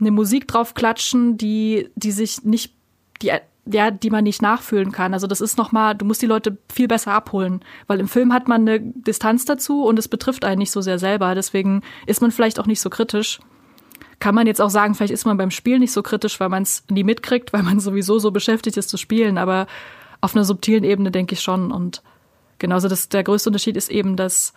[0.00, 2.74] eine Musik drauf klatschen, die, die sich nicht,
[3.20, 3.32] die,
[3.66, 5.12] ja, die man nicht nachfühlen kann.
[5.12, 8.46] Also das ist nochmal, du musst die Leute viel besser abholen, weil im Film hat
[8.46, 11.34] man eine Distanz dazu und es betrifft einen nicht so sehr selber.
[11.34, 13.40] Deswegen ist man vielleicht auch nicht so kritisch.
[14.20, 16.62] Kann man jetzt auch sagen, vielleicht ist man beim Spiel nicht so kritisch, weil man
[16.62, 19.38] es nie mitkriegt, weil man sowieso so beschäftigt ist zu spielen.
[19.38, 19.66] Aber
[20.20, 21.70] auf einer subtilen Ebene denke ich schon.
[21.70, 22.02] Und
[22.58, 24.52] genauso das, der größte Unterschied ist eben, dass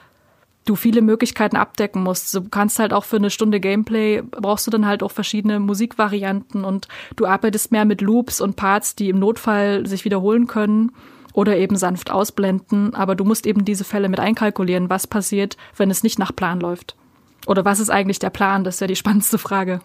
[0.66, 2.34] du viele Möglichkeiten abdecken musst.
[2.34, 6.64] Du kannst halt auch für eine Stunde Gameplay brauchst du dann halt auch verschiedene Musikvarianten
[6.64, 10.92] und du arbeitest mehr mit Loops und Parts, die im Notfall sich wiederholen können
[11.34, 12.94] oder eben sanft ausblenden.
[12.94, 16.60] Aber du musst eben diese Fälle mit einkalkulieren, was passiert, wenn es nicht nach Plan
[16.60, 16.96] läuft.
[17.48, 18.64] Oder was ist eigentlich der Plan?
[18.64, 19.82] Das ist ja die spannendste Frage.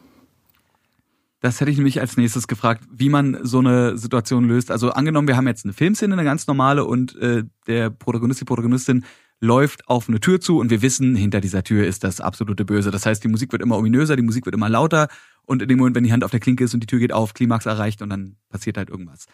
[1.47, 4.72] Das hätte ich nämlich als nächstes gefragt, wie man so eine Situation löst.
[4.72, 8.44] Also angenommen, wir haben jetzt eine Filmszene, eine ganz normale, und äh, der Protagonist, die
[8.44, 9.05] Protagonistin
[9.38, 12.90] läuft auf eine Tür zu und wir wissen, hinter dieser Tür ist das absolute Böse.
[12.90, 15.07] Das heißt, die Musik wird immer ominöser, die Musik wird immer lauter
[15.42, 17.12] und in dem Moment, wenn die Hand auf der Klinke ist und die Tür geht
[17.12, 19.26] auf, Klimax erreicht und dann passiert halt irgendwas.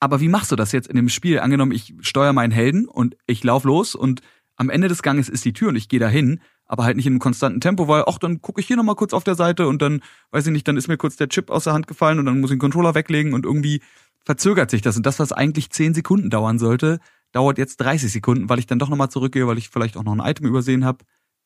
[0.00, 1.40] Aber wie machst du das jetzt in dem Spiel?
[1.40, 4.22] Angenommen, ich steuere meinen Helden und ich lauf los und
[4.56, 7.12] am Ende des Ganges ist die Tür und ich gehe dahin, aber halt nicht in
[7.12, 9.82] einem konstanten Tempo, weil, ach, dann gucke ich hier nochmal kurz auf der Seite und
[9.82, 12.26] dann, weiß ich nicht, dann ist mir kurz der Chip aus der Hand gefallen und
[12.26, 13.82] dann muss ich den Controller weglegen und irgendwie
[14.24, 14.96] verzögert sich das.
[14.96, 17.00] Und das, was eigentlich zehn Sekunden dauern sollte,
[17.32, 20.12] dauert jetzt 30 Sekunden, weil ich dann doch nochmal zurückgehe, weil ich vielleicht auch noch
[20.12, 21.04] ein Item übersehen habe.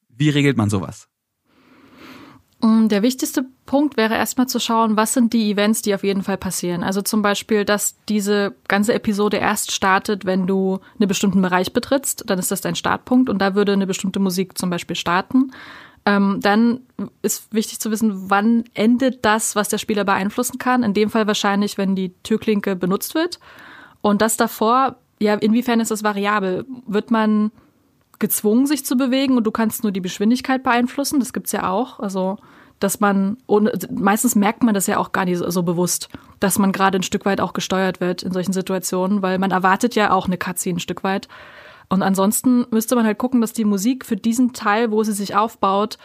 [0.09, 1.09] Wie regelt man sowas?
[2.61, 6.23] Mm, der wichtigste Punkt wäre erstmal zu schauen, was sind die Events, die auf jeden
[6.23, 6.83] Fall passieren.
[6.83, 12.25] Also zum Beispiel, dass diese ganze Episode erst startet, wenn du einen bestimmten Bereich betrittst,
[12.27, 15.53] dann ist das dein Startpunkt und da würde eine bestimmte Musik zum Beispiel starten.
[16.05, 16.81] Ähm, dann
[17.23, 20.83] ist wichtig zu wissen, wann endet das, was der Spieler beeinflussen kann.
[20.83, 23.39] In dem Fall wahrscheinlich, wenn die Türklinke benutzt wird.
[24.01, 26.65] Und das davor ja, inwiefern ist das variabel?
[26.87, 27.51] Wird man
[28.19, 31.21] gezwungen, sich zu bewegen und du kannst nur die Geschwindigkeit beeinflussen?
[31.21, 32.01] Das gibt's ja auch.
[32.01, 32.39] Also,
[32.81, 36.09] dass man, ohne, meistens merkt man das ja auch gar nicht so, bewusst,
[36.41, 39.95] dass man gerade ein Stück weit auch gesteuert wird in solchen Situationen, weil man erwartet
[39.95, 41.29] ja auch eine Cutscene ein Stück weit.
[41.89, 45.35] Und ansonsten müsste man halt gucken, dass die Musik für diesen Teil, wo sie sich
[45.35, 45.99] aufbaut,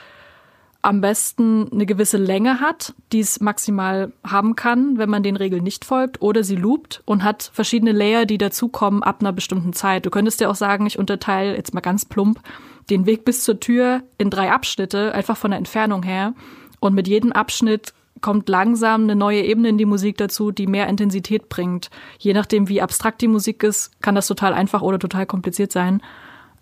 [0.84, 5.64] am besten eine gewisse Länge hat, die es maximal haben kann, wenn man den Regeln
[5.64, 10.06] nicht folgt, oder sie loopt und hat verschiedene Layer, die dazukommen ab einer bestimmten Zeit.
[10.06, 12.42] Du könntest ja auch sagen, ich unterteile jetzt mal ganz plump
[12.90, 16.34] den Weg bis zur Tür in drei Abschnitte, einfach von der Entfernung her.
[16.82, 20.88] Und mit jedem Abschnitt kommt langsam eine neue Ebene in die Musik dazu, die mehr
[20.88, 21.90] Intensität bringt.
[22.20, 26.02] Je nachdem, wie abstrakt die Musik ist, kann das total einfach oder total kompliziert sein.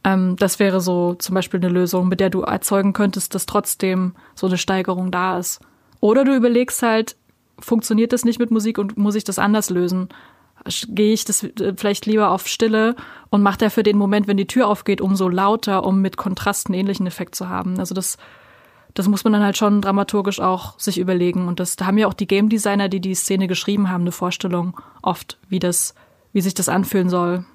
[0.04, 4.14] Ähm, das wäre so zum Beispiel eine Lösung, mit der du erzeugen könntest, dass trotzdem
[4.36, 5.60] so eine Steigerung da ist.
[6.00, 7.16] Oder du überlegst halt,
[7.60, 10.10] funktioniert das nicht mit Musik und muss ich das anders lösen?
[10.90, 12.96] Gehe ich das äh, vielleicht lieber auf Stille
[13.30, 16.74] und macht er für den Moment, wenn die Tür aufgeht, umso lauter, um mit Kontrasten
[16.74, 17.80] ähnlichen Effekt zu haben.
[17.80, 18.18] Also das,
[18.94, 21.48] das muss man dann halt schon dramaturgisch auch sich überlegen.
[21.48, 24.12] Und das, da haben ja auch die Game Designer, die die Szene geschrieben haben, eine
[24.12, 25.94] Vorstellung oft, wie das,
[26.34, 27.46] wie sich das anfühlen soll.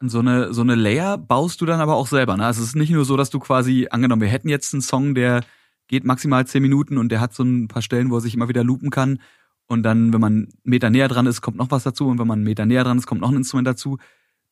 [0.00, 2.36] So eine, so eine Layer baust du dann aber auch selber.
[2.36, 2.46] Ne?
[2.46, 5.14] Also es ist nicht nur so, dass du quasi, angenommen, wir hätten jetzt einen Song,
[5.14, 5.40] der
[5.88, 8.48] geht maximal zehn Minuten und der hat so ein paar Stellen, wo er sich immer
[8.48, 9.18] wieder loopen kann.
[9.66, 12.06] Und dann, wenn man einen Meter näher dran ist, kommt noch was dazu.
[12.06, 13.98] Und wenn man einen Meter näher dran ist, kommt noch ein Instrument dazu.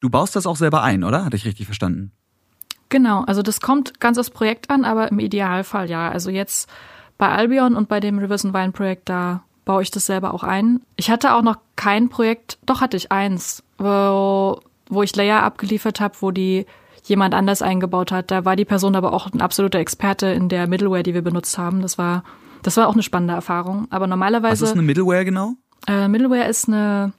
[0.00, 1.24] Du baust das auch selber ein, oder?
[1.24, 2.12] Hatte ich richtig verstanden?
[2.88, 6.10] Genau, also das kommt ganz aufs Projekt an, aber im Idealfall ja.
[6.10, 6.70] Also jetzt
[7.18, 10.44] bei Albion und bei dem Rivers and Vine Projekt, da baue ich das selber auch
[10.44, 10.80] ein.
[10.96, 16.00] Ich hatte auch noch kein Projekt, doch hatte ich eins, wo wo ich Layer abgeliefert
[16.00, 16.66] habe, wo die
[17.04, 18.30] jemand anders eingebaut hat.
[18.30, 21.56] Da war die Person aber auch ein absoluter Experte in der Middleware, die wir benutzt
[21.58, 21.82] haben.
[21.82, 22.24] Das war,
[22.62, 23.86] das war auch eine spannende Erfahrung.
[23.90, 24.62] Aber normalerweise.
[24.62, 25.54] Was ist eine Middleware genau?
[25.86, 27.12] Äh, Middleware ist eine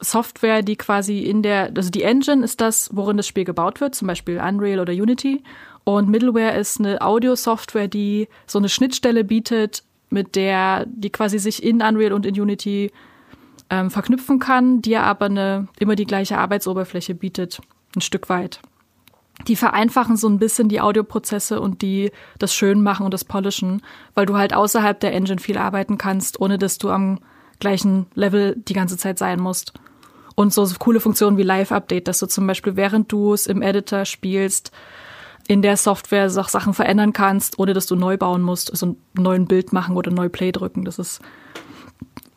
[0.00, 3.94] Software, die quasi in der, also die Engine ist das, worin das Spiel gebaut wird,
[3.94, 5.42] zum Beispiel Unreal oder Unity.
[5.84, 11.62] Und Middleware ist eine Audio-Software, die so eine Schnittstelle bietet, mit der, die quasi sich
[11.62, 12.92] in Unreal und in Unity
[13.74, 17.60] ähm, verknüpfen kann, die aber eine, immer die gleiche Arbeitsoberfläche bietet,
[17.96, 18.60] ein Stück weit.
[19.48, 23.82] Die vereinfachen so ein bisschen die Audioprozesse und die das Schönmachen und das Polishen,
[24.14, 27.18] weil du halt außerhalb der Engine viel arbeiten kannst, ohne dass du am
[27.58, 29.72] gleichen Level die ganze Zeit sein musst.
[30.36, 34.04] Und so coole Funktionen wie Live-Update, dass du zum Beispiel, während du es im Editor
[34.04, 34.72] spielst,
[35.46, 39.46] in der Software Sachen verändern kannst, ohne dass du neu bauen musst, also einen neuen
[39.46, 40.84] Bild machen oder neu Play drücken.
[40.84, 41.20] Das ist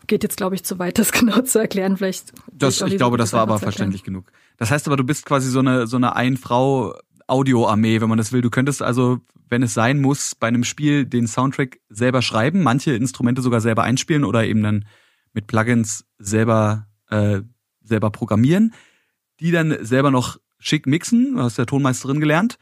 [0.07, 1.97] geht jetzt, glaube ich, zu weit, das genau zu erklären.
[1.97, 2.33] Vielleicht.
[2.51, 4.31] Das, ich glaube, das war aber verständlich genug.
[4.57, 6.95] Das heißt aber, du bist quasi so eine, so eine Ein-Frau-
[7.27, 8.41] Audioarmee, wenn man das will.
[8.41, 12.93] Du könntest also, wenn es sein muss, bei einem Spiel den Soundtrack selber schreiben, manche
[12.93, 14.85] Instrumente sogar selber einspielen oder eben dann
[15.33, 17.41] mit Plugins selber äh,
[17.83, 18.73] selber programmieren.
[19.39, 22.57] die dann selber noch schick mixen, du hast ja Tonmeisterin gelernt,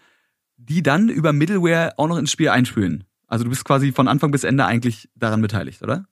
[0.57, 3.05] die dann über Middleware auch noch ins Spiel einspülen.
[3.27, 6.05] Also du bist quasi von Anfang bis Ende eigentlich daran beteiligt, oder?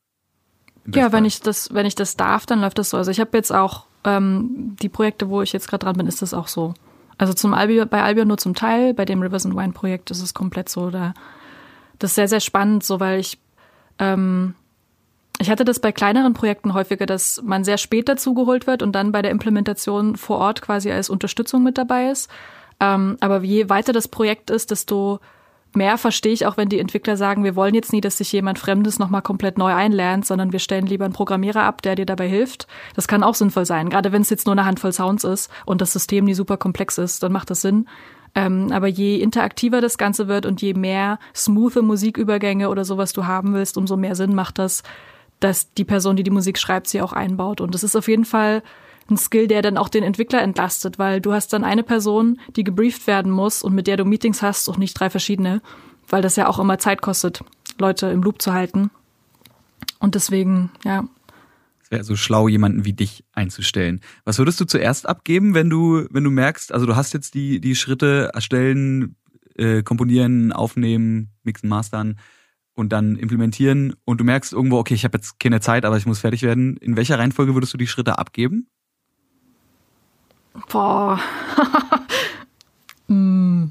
[0.85, 2.97] Ja, wenn ich das, wenn ich das darf, dann läuft das so.
[2.97, 6.21] Also ich habe jetzt auch ähm, die Projekte, wo ich jetzt gerade dran bin, ist
[6.21, 6.73] das auch so.
[7.17, 10.21] Also zum Albi, bei Albion nur zum Teil, bei dem Rivers and Wine Projekt ist
[10.21, 10.89] es komplett so.
[10.89, 11.13] Da,
[11.99, 13.39] das ist sehr, sehr spannend, so weil ich
[13.99, 14.55] ähm,
[15.39, 19.11] ich hatte das bei kleineren Projekten häufiger, dass man sehr spät dazugeholt wird und dann
[19.11, 22.29] bei der Implementation vor Ort quasi als Unterstützung mit dabei ist.
[22.79, 25.19] Ähm, aber je weiter das Projekt ist, desto
[25.75, 28.59] mehr verstehe ich auch, wenn die Entwickler sagen, wir wollen jetzt nie, dass sich jemand
[28.59, 32.27] Fremdes nochmal komplett neu einlernt, sondern wir stellen lieber einen Programmierer ab, der dir dabei
[32.27, 32.67] hilft.
[32.95, 35.81] Das kann auch sinnvoll sein, gerade wenn es jetzt nur eine Handvoll Sounds ist und
[35.81, 37.87] das System nie super komplex ist, dann macht das Sinn.
[38.35, 43.25] Ähm, aber je interaktiver das Ganze wird und je mehr smoothe Musikübergänge oder sowas du
[43.25, 44.83] haben willst, umso mehr Sinn macht das,
[45.39, 47.61] dass die Person, die die Musik schreibt, sie auch einbaut.
[47.61, 48.63] Und das ist auf jeden Fall
[49.13, 52.63] ein Skill, der dann auch den Entwickler entlastet, weil du hast dann eine Person, die
[52.63, 55.61] gebrieft werden muss und mit der du Meetings hast und nicht drei verschiedene,
[56.09, 57.43] weil das ja auch immer Zeit kostet,
[57.79, 58.91] Leute im Loop zu halten.
[59.99, 61.05] Und deswegen, ja.
[61.81, 64.01] Es wäre so schlau, jemanden wie dich einzustellen.
[64.25, 67.61] Was würdest du zuerst abgeben, wenn du, wenn du merkst, also du hast jetzt die,
[67.61, 69.15] die Schritte erstellen,
[69.55, 72.19] äh, komponieren, aufnehmen, mixen, mastern
[72.73, 76.05] und dann implementieren und du merkst irgendwo, okay, ich habe jetzt keine Zeit, aber ich
[76.05, 76.77] muss fertig werden.
[76.77, 78.67] In welcher Reihenfolge würdest du die Schritte abgeben?
[80.69, 81.19] Boah.
[83.07, 83.65] mm.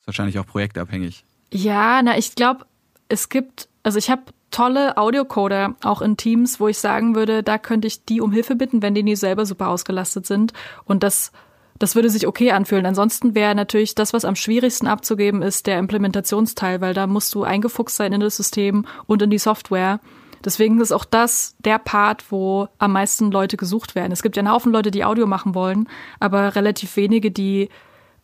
[0.00, 1.24] Ist wahrscheinlich auch projektabhängig.
[1.52, 2.66] Ja, na, ich glaube,
[3.08, 7.58] es gibt, also ich habe tolle Audiocoder auch in Teams, wo ich sagen würde, da
[7.58, 10.52] könnte ich die um Hilfe bitten, wenn die nie selber super ausgelastet sind.
[10.84, 11.32] Und das,
[11.78, 12.86] das würde sich okay anfühlen.
[12.86, 17.44] Ansonsten wäre natürlich das, was am schwierigsten abzugeben ist, der Implementationsteil, weil da musst du
[17.44, 20.00] eingefuchst sein in das System und in die Software.
[20.44, 24.12] Deswegen ist auch das der Part, wo am meisten Leute gesucht werden.
[24.12, 25.88] Es gibt ja einen Haufen Leute, die Audio machen wollen,
[26.20, 27.68] aber relativ wenige, die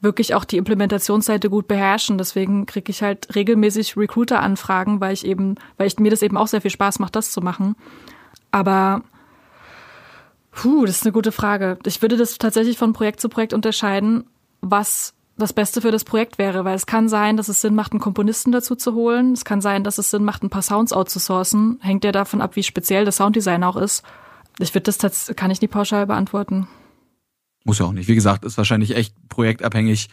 [0.00, 2.18] wirklich auch die Implementationsseite gut beherrschen.
[2.18, 6.46] Deswegen kriege ich halt regelmäßig Recruiter-Anfragen, weil ich eben, weil ich mir das eben auch
[6.46, 7.74] sehr viel Spaß macht, das zu machen.
[8.52, 9.02] Aber
[10.52, 11.78] puh, das ist eine gute Frage.
[11.86, 14.24] Ich würde das tatsächlich von Projekt zu Projekt unterscheiden,
[14.60, 17.92] was das Beste für das Projekt wäre, weil es kann sein, dass es Sinn macht,
[17.92, 19.32] einen Komponisten dazu zu holen.
[19.32, 21.78] Es kann sein, dass es Sinn macht, ein paar Sounds outzusourcen.
[21.80, 24.04] Hängt ja davon ab, wie speziell das Sounddesign auch ist.
[24.60, 26.68] Ich würde das kann ich nie pauschal beantworten.
[27.64, 28.08] Muss ja auch nicht.
[28.08, 30.08] Wie gesagt, ist wahrscheinlich echt projektabhängig,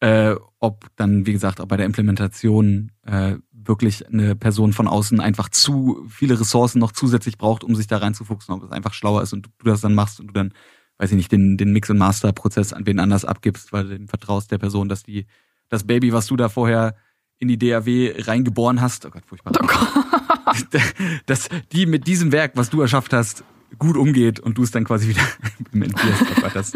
[0.00, 5.20] äh, ob dann, wie gesagt, auch bei der Implementation äh, wirklich eine Person von außen
[5.20, 9.22] einfach zu viele Ressourcen noch zusätzlich braucht, um sich da reinzufuchsen, ob es einfach schlauer
[9.22, 10.54] ist und du das dann machst und du dann
[10.98, 14.08] weiß ich nicht, den, den Mix- und Master-Prozess an wen anders abgibst, weil du dem
[14.08, 15.26] vertraust der Person, dass die,
[15.68, 16.96] das Baby, was du da vorher
[17.38, 19.52] in die DAW reingeboren hast, oh Gott, furchtbar.
[19.62, 20.66] Oh Gott.
[21.26, 23.44] dass die mit diesem Werk, was du erschafft hast,
[23.78, 25.22] gut umgeht und du es dann quasi wieder
[25.58, 26.24] implementierst.
[26.42, 26.72] Oh das,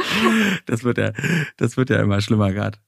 [0.67, 1.13] das wird ja,
[1.57, 2.79] das wird ja immer schlimmer gerade.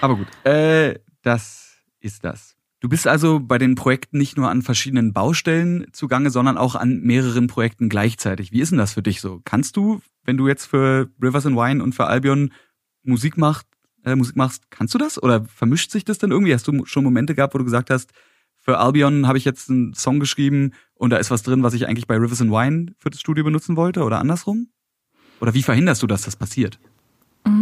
[0.00, 2.55] Aber gut, äh, das ist das.
[2.80, 7.00] Du bist also bei den Projekten nicht nur an verschiedenen Baustellen zugange, sondern auch an
[7.00, 8.52] mehreren Projekten gleichzeitig.
[8.52, 9.40] Wie ist denn das für dich so?
[9.44, 12.52] Kannst du, wenn du jetzt für Rivers and Wine und für Albion
[13.02, 13.66] Musik machst,
[14.04, 15.22] äh, Musik machst, kannst du das?
[15.22, 16.52] Oder vermischt sich das dann irgendwie?
[16.52, 18.12] Hast du schon Momente gehabt, wo du gesagt hast,
[18.56, 21.86] für Albion habe ich jetzt einen Song geschrieben und da ist was drin, was ich
[21.86, 24.68] eigentlich bei Rivers and Wine für das Studio benutzen wollte oder andersrum?
[25.40, 26.78] Oder wie verhinderst du, dass das passiert?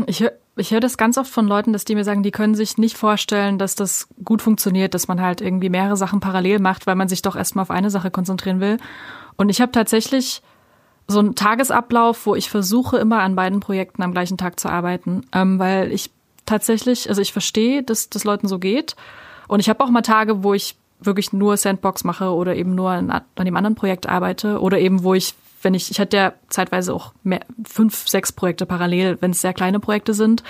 [0.07, 2.55] Ich höre ich hör das ganz oft von Leuten, dass die mir sagen, die können
[2.55, 6.87] sich nicht vorstellen, dass das gut funktioniert, dass man halt irgendwie mehrere Sachen parallel macht,
[6.87, 8.78] weil man sich doch erstmal auf eine Sache konzentrieren will.
[9.37, 10.43] Und ich habe tatsächlich
[11.09, 15.26] so einen Tagesablauf, wo ich versuche, immer an beiden Projekten am gleichen Tag zu arbeiten,
[15.32, 16.11] ähm, weil ich
[16.47, 18.95] tatsächlich, also ich verstehe, dass das Leuten so geht.
[19.49, 22.91] Und ich habe auch mal Tage, wo ich wirklich nur Sandbox mache oder eben nur
[22.91, 25.35] an, an dem anderen Projekt arbeite oder eben wo ich
[25.65, 29.55] wenn ich, ich hatte ja zeitweise auch mehr, fünf, sechs Projekte parallel, wenn es sehr
[29.55, 30.43] kleine Projekte sind.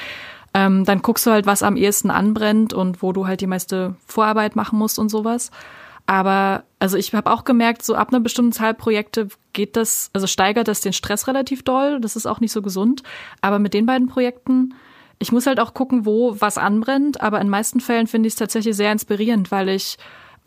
[0.53, 3.97] Ähm, dann guckst du halt, was am ehesten anbrennt und wo du halt die meiste
[4.07, 5.51] Vorarbeit machen musst und sowas.
[6.07, 10.27] Aber also ich habe auch gemerkt, so ab einer bestimmten Zahl Projekte geht das, also
[10.27, 12.01] steigert das den Stress relativ doll.
[12.01, 13.03] Das ist auch nicht so gesund.
[13.41, 14.75] Aber mit den beiden Projekten,
[15.19, 17.21] ich muss halt auch gucken, wo was anbrennt.
[17.21, 19.97] Aber in meisten Fällen finde ich es tatsächlich sehr inspirierend, weil ich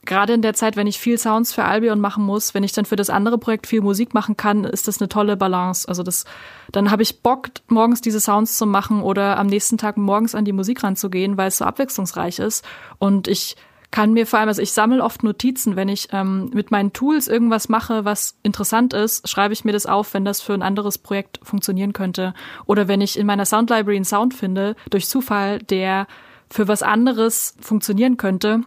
[0.07, 2.85] gerade in der Zeit, wenn ich viel Sounds für Albion machen muss, wenn ich dann
[2.85, 5.87] für das andere Projekt viel Musik machen kann, ist das eine tolle Balance.
[5.87, 6.25] Also das,
[6.71, 10.45] dann habe ich Bock, morgens diese Sounds zu machen oder am nächsten Tag morgens an
[10.45, 12.65] die Musik ranzugehen, weil es so abwechslungsreich ist.
[12.97, 13.55] Und ich
[13.91, 17.27] kann mir vor allem, also ich sammle oft Notizen, wenn ich ähm, mit meinen Tools
[17.27, 20.97] irgendwas mache, was interessant ist, schreibe ich mir das auf, wenn das für ein anderes
[20.97, 22.33] Projekt funktionieren könnte.
[22.65, 26.07] Oder wenn ich in meiner Sound Library einen Sound finde, durch Zufall, der
[26.49, 28.61] für was anderes funktionieren könnte,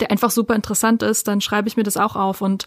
[0.00, 2.40] der einfach super interessant ist, dann schreibe ich mir das auch auf.
[2.40, 2.66] Und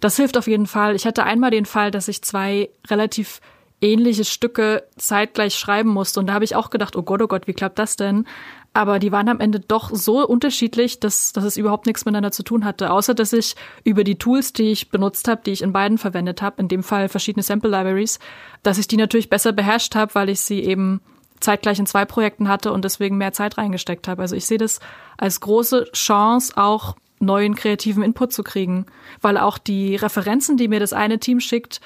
[0.00, 0.94] Das hilft auf jeden Fall.
[0.94, 3.40] Ich hatte einmal den Fall, dass ich zwei relativ
[3.82, 6.20] ähnliche Stücke zeitgleich schreiben musste.
[6.20, 8.26] Und da habe ich auch gedacht, oh Gott, oh Gott, wie klappt das denn?
[8.72, 12.44] Aber die waren am Ende doch so unterschiedlich, dass, dass es überhaupt nichts miteinander zu
[12.44, 12.92] tun hatte.
[12.92, 16.40] Außer dass ich über die Tools, die ich benutzt habe, die ich in beiden verwendet
[16.40, 18.20] habe, in dem Fall verschiedene Sample Libraries,
[18.62, 21.00] dass ich die natürlich besser beherrscht habe, weil ich sie eben
[21.40, 24.22] zeitgleich in zwei Projekten hatte und deswegen mehr Zeit reingesteckt habe.
[24.22, 24.80] Also ich sehe das
[25.16, 28.86] als große Chance, auch neuen kreativen Input zu kriegen,
[29.20, 31.80] weil auch die Referenzen, die mir das eine Team schickt,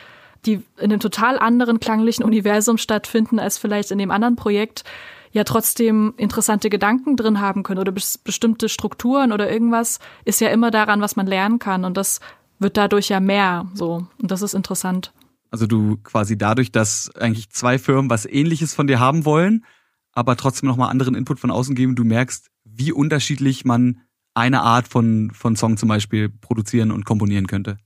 [0.46, 4.84] die in einem total anderen klanglichen Universum stattfinden als vielleicht in dem anderen Projekt,
[5.32, 10.48] ja trotzdem interessante Gedanken drin haben können oder bes bestimmte Strukturen oder irgendwas ist ja
[10.48, 12.20] immer daran, was man lernen kann und das
[12.60, 15.12] wird dadurch ja mehr so und das ist interessant.
[15.54, 19.64] Also du quasi dadurch, dass eigentlich zwei Firmen was ähnliches von dir haben wollen,
[20.10, 24.00] aber trotzdem nochmal anderen Input von außen geben, du merkst, wie unterschiedlich man
[24.34, 27.76] eine Art von, von Song zum Beispiel produzieren und komponieren könnte.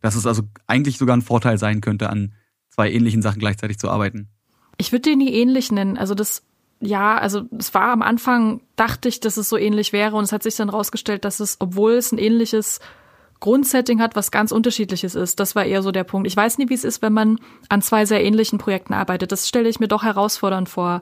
[0.00, 2.32] Dass es also eigentlich sogar ein Vorteil sein könnte, an
[2.68, 4.28] zwei ähnlichen Sachen gleichzeitig zu arbeiten.
[4.76, 5.98] Ich würde den nie ähnlich nennen.
[5.98, 6.44] Also das,
[6.78, 10.30] ja, also es war am Anfang, dachte ich, dass es so ähnlich wäre und es
[10.30, 12.78] hat sich dann rausgestellt, dass es, obwohl es ein ähnliches
[13.40, 15.40] Grundsetting hat, was ganz unterschiedliches ist.
[15.40, 16.26] Das war eher so der Punkt.
[16.26, 17.38] Ich weiß nie, wie es ist, wenn man
[17.68, 19.32] an zwei sehr ähnlichen Projekten arbeitet.
[19.32, 21.00] Das stelle ich mir doch herausfordernd vor,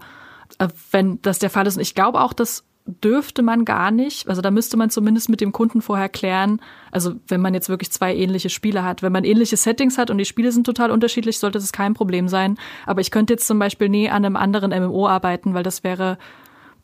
[0.58, 1.76] äh, wenn das der Fall ist.
[1.76, 4.28] Und ich glaube auch, dass dürfte man gar nicht.
[4.28, 6.60] Also da müsste man zumindest mit dem Kunden vorher klären.
[6.90, 9.02] Also wenn man jetzt wirklich zwei ähnliche Spiele hat.
[9.02, 12.28] Wenn man ähnliche Settings hat und die Spiele sind total unterschiedlich, sollte das kein Problem
[12.28, 12.58] sein.
[12.86, 16.18] Aber ich könnte jetzt zum Beispiel nie an einem anderen MMO arbeiten, weil das wäre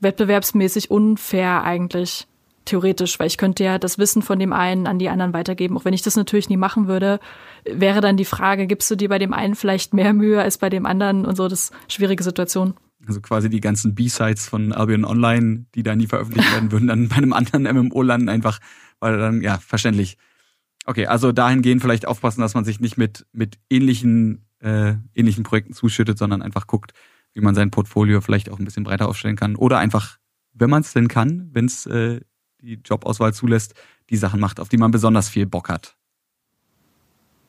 [0.00, 2.26] wettbewerbsmäßig unfair eigentlich.
[2.64, 5.76] Theoretisch, weil ich könnte ja das Wissen von dem einen an die anderen weitergeben.
[5.76, 7.20] Auch wenn ich das natürlich nie machen würde,
[7.64, 10.70] wäre dann die Frage, gibst du dir bei dem einen vielleicht mehr Mühe als bei
[10.70, 12.74] dem anderen und so, das schwierige Situation.
[13.06, 17.08] Also quasi die ganzen B-Sides von Albion Online, die da nie veröffentlicht werden, würden dann
[17.08, 18.60] bei einem anderen MMO landen, einfach,
[19.00, 20.16] weil dann, ja, verständlich.
[20.86, 25.72] Okay, also dahingehend vielleicht aufpassen, dass man sich nicht mit, mit ähnlichen, äh, ähnlichen Projekten
[25.72, 26.92] zuschüttet, sondern einfach guckt,
[27.32, 29.56] wie man sein Portfolio vielleicht auch ein bisschen breiter aufstellen kann.
[29.56, 30.18] Oder einfach,
[30.52, 32.20] wenn man es denn kann, wenn es äh,
[32.64, 33.74] die Jobauswahl zulässt,
[34.10, 35.94] die Sachen macht, auf die man besonders viel Bock hat.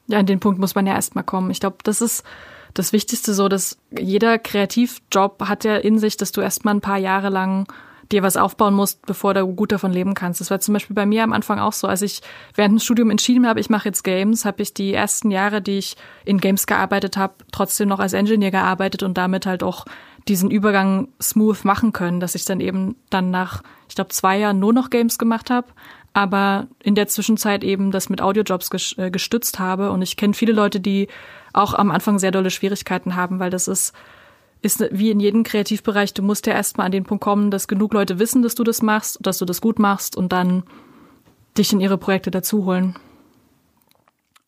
[0.07, 1.49] Ja, an den Punkt muss man ja erstmal kommen.
[1.49, 2.23] Ich glaube, das ist
[2.73, 6.97] das Wichtigste so, dass jeder Kreativjob hat ja in sich, dass du erstmal ein paar
[6.97, 7.67] Jahre lang
[8.11, 10.39] dir was aufbauen musst, bevor du gut davon leben kannst.
[10.39, 11.87] Das war zum Beispiel bei mir am Anfang auch so.
[11.87, 12.21] Als ich
[12.53, 15.79] während dem Studium entschieden habe, ich mache jetzt Games, habe ich die ersten Jahre, die
[15.79, 19.85] ich in Games gearbeitet habe, trotzdem noch als Engineer gearbeitet und damit halt auch
[20.27, 24.59] diesen Übergang smooth machen können, dass ich dann eben dann nach, ich glaube, zwei Jahren
[24.59, 25.67] nur noch Games gemacht habe,
[26.13, 29.91] aber in der Zwischenzeit eben das mit Audiojobs äh, gestützt habe.
[29.91, 31.09] Und ich kenne viele Leute, die
[31.53, 33.93] auch am Anfang sehr dolle Schwierigkeiten haben, weil das ist,
[34.61, 37.93] ist wie in jedem Kreativbereich, du musst ja erstmal an den Punkt kommen, dass genug
[37.93, 40.63] Leute wissen, dass du das machst, dass du das gut machst und dann
[41.57, 42.95] dich in ihre Projekte dazuholen.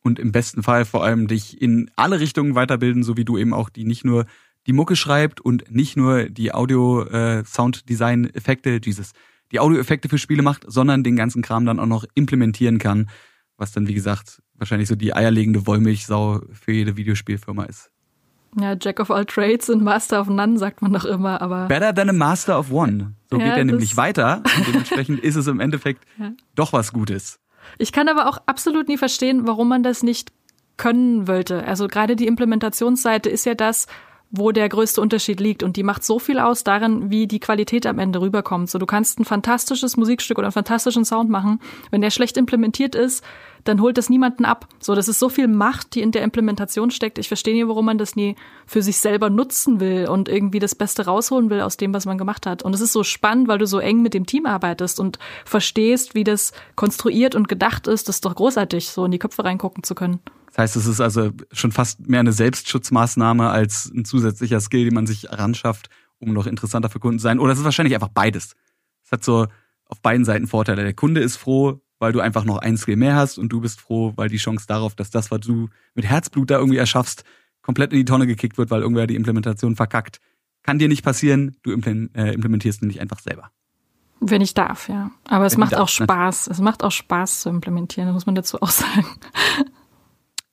[0.02, 3.54] Und im besten Fall vor allem dich in alle Richtungen weiterbilden, so wie du eben
[3.54, 4.26] auch die nicht nur
[4.68, 9.14] die Mucke schreibt und nicht nur die Audio, äh, Sound, Design, Effekte, dieses,
[9.52, 13.10] die Audioeffekte für Spiele macht, sondern den ganzen Kram dann auch noch implementieren kann,
[13.56, 17.92] was dann, wie gesagt, wahrscheinlich so die eierlegende Wollmilchsau für jede Videospielfirma ist.
[18.60, 21.68] Ja, Jack of all trades und Master of none, sagt man doch immer, aber.
[21.68, 23.14] Better than a Master of one.
[23.30, 26.32] So ja, geht er nämlich weiter und dementsprechend ist es im Endeffekt ja.
[26.56, 27.40] doch was Gutes.
[27.78, 30.32] Ich kann aber auch absolut nie verstehen, warum man das nicht
[30.78, 31.66] können wollte.
[31.66, 33.88] Also gerade die Implementationsseite ist ja das,
[34.30, 35.64] wo der größte Unterschied liegt.
[35.64, 38.70] Und die macht so viel aus darin, wie die Qualität am Ende rüberkommt.
[38.70, 41.60] So, du kannst ein fantastisches Musikstück oder einen fantastischen Sound machen.
[41.92, 43.24] Wenn der schlecht implementiert ist,
[43.68, 44.68] dann holt das niemanden ab.
[44.80, 47.18] So, das ist so viel Macht, die in der Implementation steckt.
[47.18, 50.76] Ich verstehe nie, warum man das nie für sich selber nutzen will und irgendwie das
[50.76, 52.64] Beste rausholen will aus dem, was man gemacht hat.
[52.64, 56.16] Und es ist so spannend, weil du so eng mit dem Team arbeitest und verstehst,
[56.16, 58.08] wie das konstruiert und gedacht ist.
[58.08, 60.20] Das ist doch großartig, so in die Köpfe reingucken zu können.
[60.48, 64.96] Das heißt, es ist also schon fast mehr eine Selbstschutzmaßnahme als ein zusätzlicher Skill, den
[64.96, 65.90] man sich ranschafft,
[66.20, 67.40] um noch interessanter für Kunden zu sein.
[67.40, 68.56] Oder es ist wahrscheinlich einfach beides.
[69.04, 69.48] Es hat so
[69.86, 70.84] auf beiden Seiten Vorteile.
[70.84, 73.82] Der Kunde ist froh, weil du einfach noch ein Skill mehr hast und du bist
[73.82, 77.24] froh, weil die Chance darauf, dass das, was du mit Herzblut da irgendwie erschaffst,
[77.62, 80.20] komplett in die Tonne gekickt wird, weil irgendwer die Implementation verkackt.
[80.64, 83.52] Kann dir nicht passieren, du äh, implementierst nämlich einfach selber.
[84.20, 85.12] Wenn ich darf, ja.
[85.26, 86.48] Aber es Wenn macht auch Spaß.
[86.48, 89.06] Es macht auch Spaß zu implementieren, das muss man dazu auch sagen.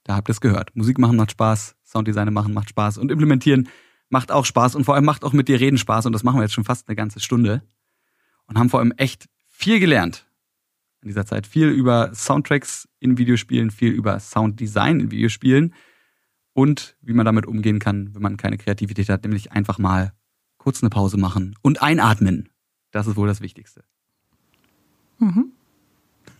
[0.04, 0.76] Da habt ihr es gehört.
[0.76, 3.68] Musik machen macht Spaß, Sounddesign machen macht Spaß und implementieren
[4.10, 6.36] macht auch Spaß und vor allem macht auch mit dir reden Spaß und das machen
[6.36, 7.62] wir jetzt schon fast eine ganze Stunde
[8.46, 10.26] und haben vor allem echt viel gelernt
[11.04, 11.46] in dieser Zeit.
[11.46, 15.74] Viel über Soundtracks in Videospielen, viel über Sounddesign in Videospielen
[16.54, 20.12] und wie man damit umgehen kann, wenn man keine Kreativität hat, nämlich einfach mal
[20.56, 22.48] kurz eine Pause machen und einatmen.
[22.90, 23.84] Das ist wohl das Wichtigste.
[25.18, 25.52] Mhm.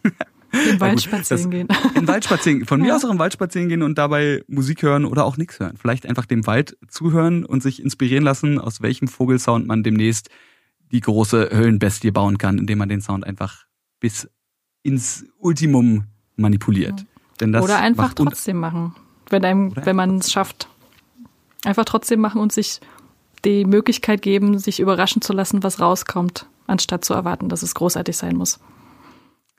[0.53, 1.69] Im Wald spazieren gehen.
[1.95, 2.87] Im Wald spazieren, von ja.
[2.87, 5.77] mir aus auch im Wald spazieren gehen und dabei Musik hören oder auch nichts hören.
[5.77, 10.31] Vielleicht einfach dem Wald zuhören und sich inspirieren lassen, aus welchem Vogelsound man demnächst
[10.93, 13.65] die große Höhlenbestie bauen kann, indem man den Sound einfach
[13.99, 14.31] bis
[14.85, 16.05] ins Ultimum
[16.37, 17.05] manipuliert.
[17.43, 18.95] Oder einfach trotzdem machen,
[19.29, 20.69] wenn einem, wenn man es schafft.
[21.65, 22.81] Einfach trotzdem machen und sich
[23.45, 28.17] die Möglichkeit geben, sich überraschen zu lassen, was rauskommt, anstatt zu erwarten, dass es großartig
[28.17, 28.61] sein muss.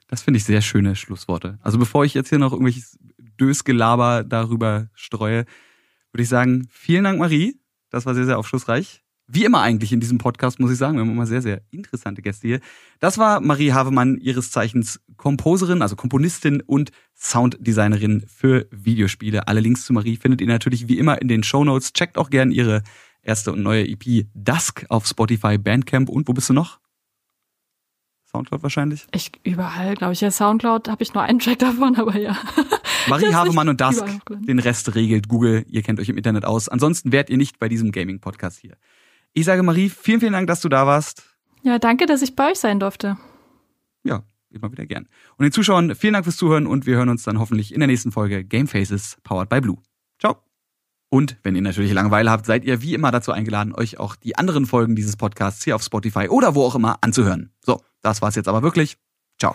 [0.08, 1.58] Das finde ich sehr schöne Schlussworte.
[1.62, 2.98] Also bevor ich jetzt hier noch irgendwelches
[3.40, 5.44] Dösgelaber darüber streue,
[6.12, 7.60] würde ich sagen, vielen Dank, Marie.
[7.90, 9.02] Das war sehr, sehr aufschlussreich.
[9.28, 12.22] Wie immer eigentlich in diesem Podcast, muss ich sagen, wir haben immer sehr, sehr interessante
[12.22, 12.60] Gäste hier.
[13.00, 19.48] Das war Marie Havemann, ihres Zeichens Komposerin, also Komponistin und Sounddesignerin für Videospiele.
[19.48, 21.92] Alle Links zu Marie findet ihr natürlich wie immer in den Show Notes.
[21.92, 22.82] Checkt auch gern ihre
[23.20, 26.78] erste und neue EP Dusk auf Spotify, Bandcamp und wo bist du noch?
[28.30, 29.06] Soundcloud wahrscheinlich?
[29.12, 30.20] Ich überall, glaube ich.
[30.20, 32.36] Ja, Soundcloud habe ich nur einen Track davon, aber ja.
[33.08, 34.04] Marie Havemann und Dusk.
[34.28, 35.64] Den Rest regelt Google.
[35.68, 36.68] Ihr kennt euch im Internet aus.
[36.68, 38.76] Ansonsten wärt ihr nicht bei diesem Gaming-Podcast hier.
[39.32, 41.24] Ich sage Marie, vielen, vielen Dank, dass du da warst.
[41.62, 43.16] Ja, danke, dass ich bei euch sein durfte.
[44.04, 45.08] Ja, immer wieder gern.
[45.36, 47.86] Und den Zuschauern vielen Dank fürs Zuhören und wir hören uns dann hoffentlich in der
[47.86, 49.78] nächsten Folge Game Faces powered by Blue.
[50.18, 50.36] Ciao.
[51.08, 54.36] Und wenn ihr natürlich Langeweile habt, seid ihr wie immer dazu eingeladen, euch auch die
[54.36, 57.50] anderen Folgen dieses Podcasts hier auf Spotify oder wo auch immer anzuhören.
[57.64, 58.96] So, das war's jetzt aber wirklich.
[59.38, 59.54] Ciao.